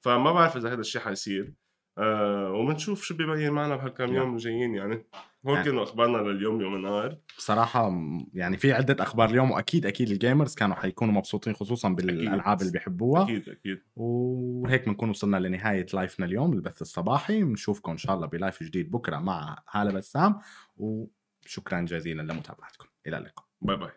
فما 0.00 0.32
بعرف 0.32 0.56
إذا 0.56 0.72
هذا 0.72 0.80
الشيء 0.80 1.02
حيصير. 1.02 1.52
آه 2.00 2.52
وبنشوف 2.52 3.02
شو 3.02 3.16
بيبين 3.16 3.50
معنا 3.50 3.76
بهالكم 3.76 4.14
يوم 4.14 4.32
الجايين 4.32 4.74
يعني. 4.74 5.06
هول 5.46 5.54
يعني 5.54 5.64
كانوا 5.64 5.82
أخبارنا 5.82 6.18
لليوم 6.18 6.60
يوم 6.60 6.74
النهار. 6.74 7.16
بصراحة 7.38 7.92
يعني 8.34 8.56
في 8.56 8.72
عدة 8.72 9.02
أخبار 9.02 9.30
اليوم 9.30 9.50
وأكيد 9.50 9.86
أكيد 9.86 10.10
ال 10.10 10.16
gamers 10.16 10.54
كانوا 10.54 10.76
حيكونوا 10.76 11.14
مبسوطين 11.14 11.54
خصوصا 11.54 11.88
بالألعاب 11.88 12.56
أكيد. 12.56 12.60
اللي 12.60 12.72
بيحبوها. 12.72 13.24
أكيد 13.24 13.48
أكيد. 13.48 13.82
وهيك 13.96 14.86
بنكون 14.86 15.10
وصلنا 15.10 15.36
لنهاية 15.36 15.86
live 15.94 16.20
نا 16.20 16.26
اليوم 16.26 16.52
البث 16.52 16.82
الصباحي. 16.82 17.42
بنشوفكم 17.42 17.92
إن 17.92 17.98
شاء 17.98 18.16
الله 18.16 18.26
ب 18.26 18.33
live 18.33 18.62
جديد 18.62 18.90
بكرة 18.90 19.16
مع 19.18 19.58
هالة 19.70 19.92
بسام. 19.92 20.38
وشكرا 20.76 21.80
جزيلا 21.80 22.22
لمتابعتكم. 22.22 22.86
إلى 23.06 23.18
اللقاء. 23.18 23.46
باي 23.62 23.76
باي. 23.76 23.90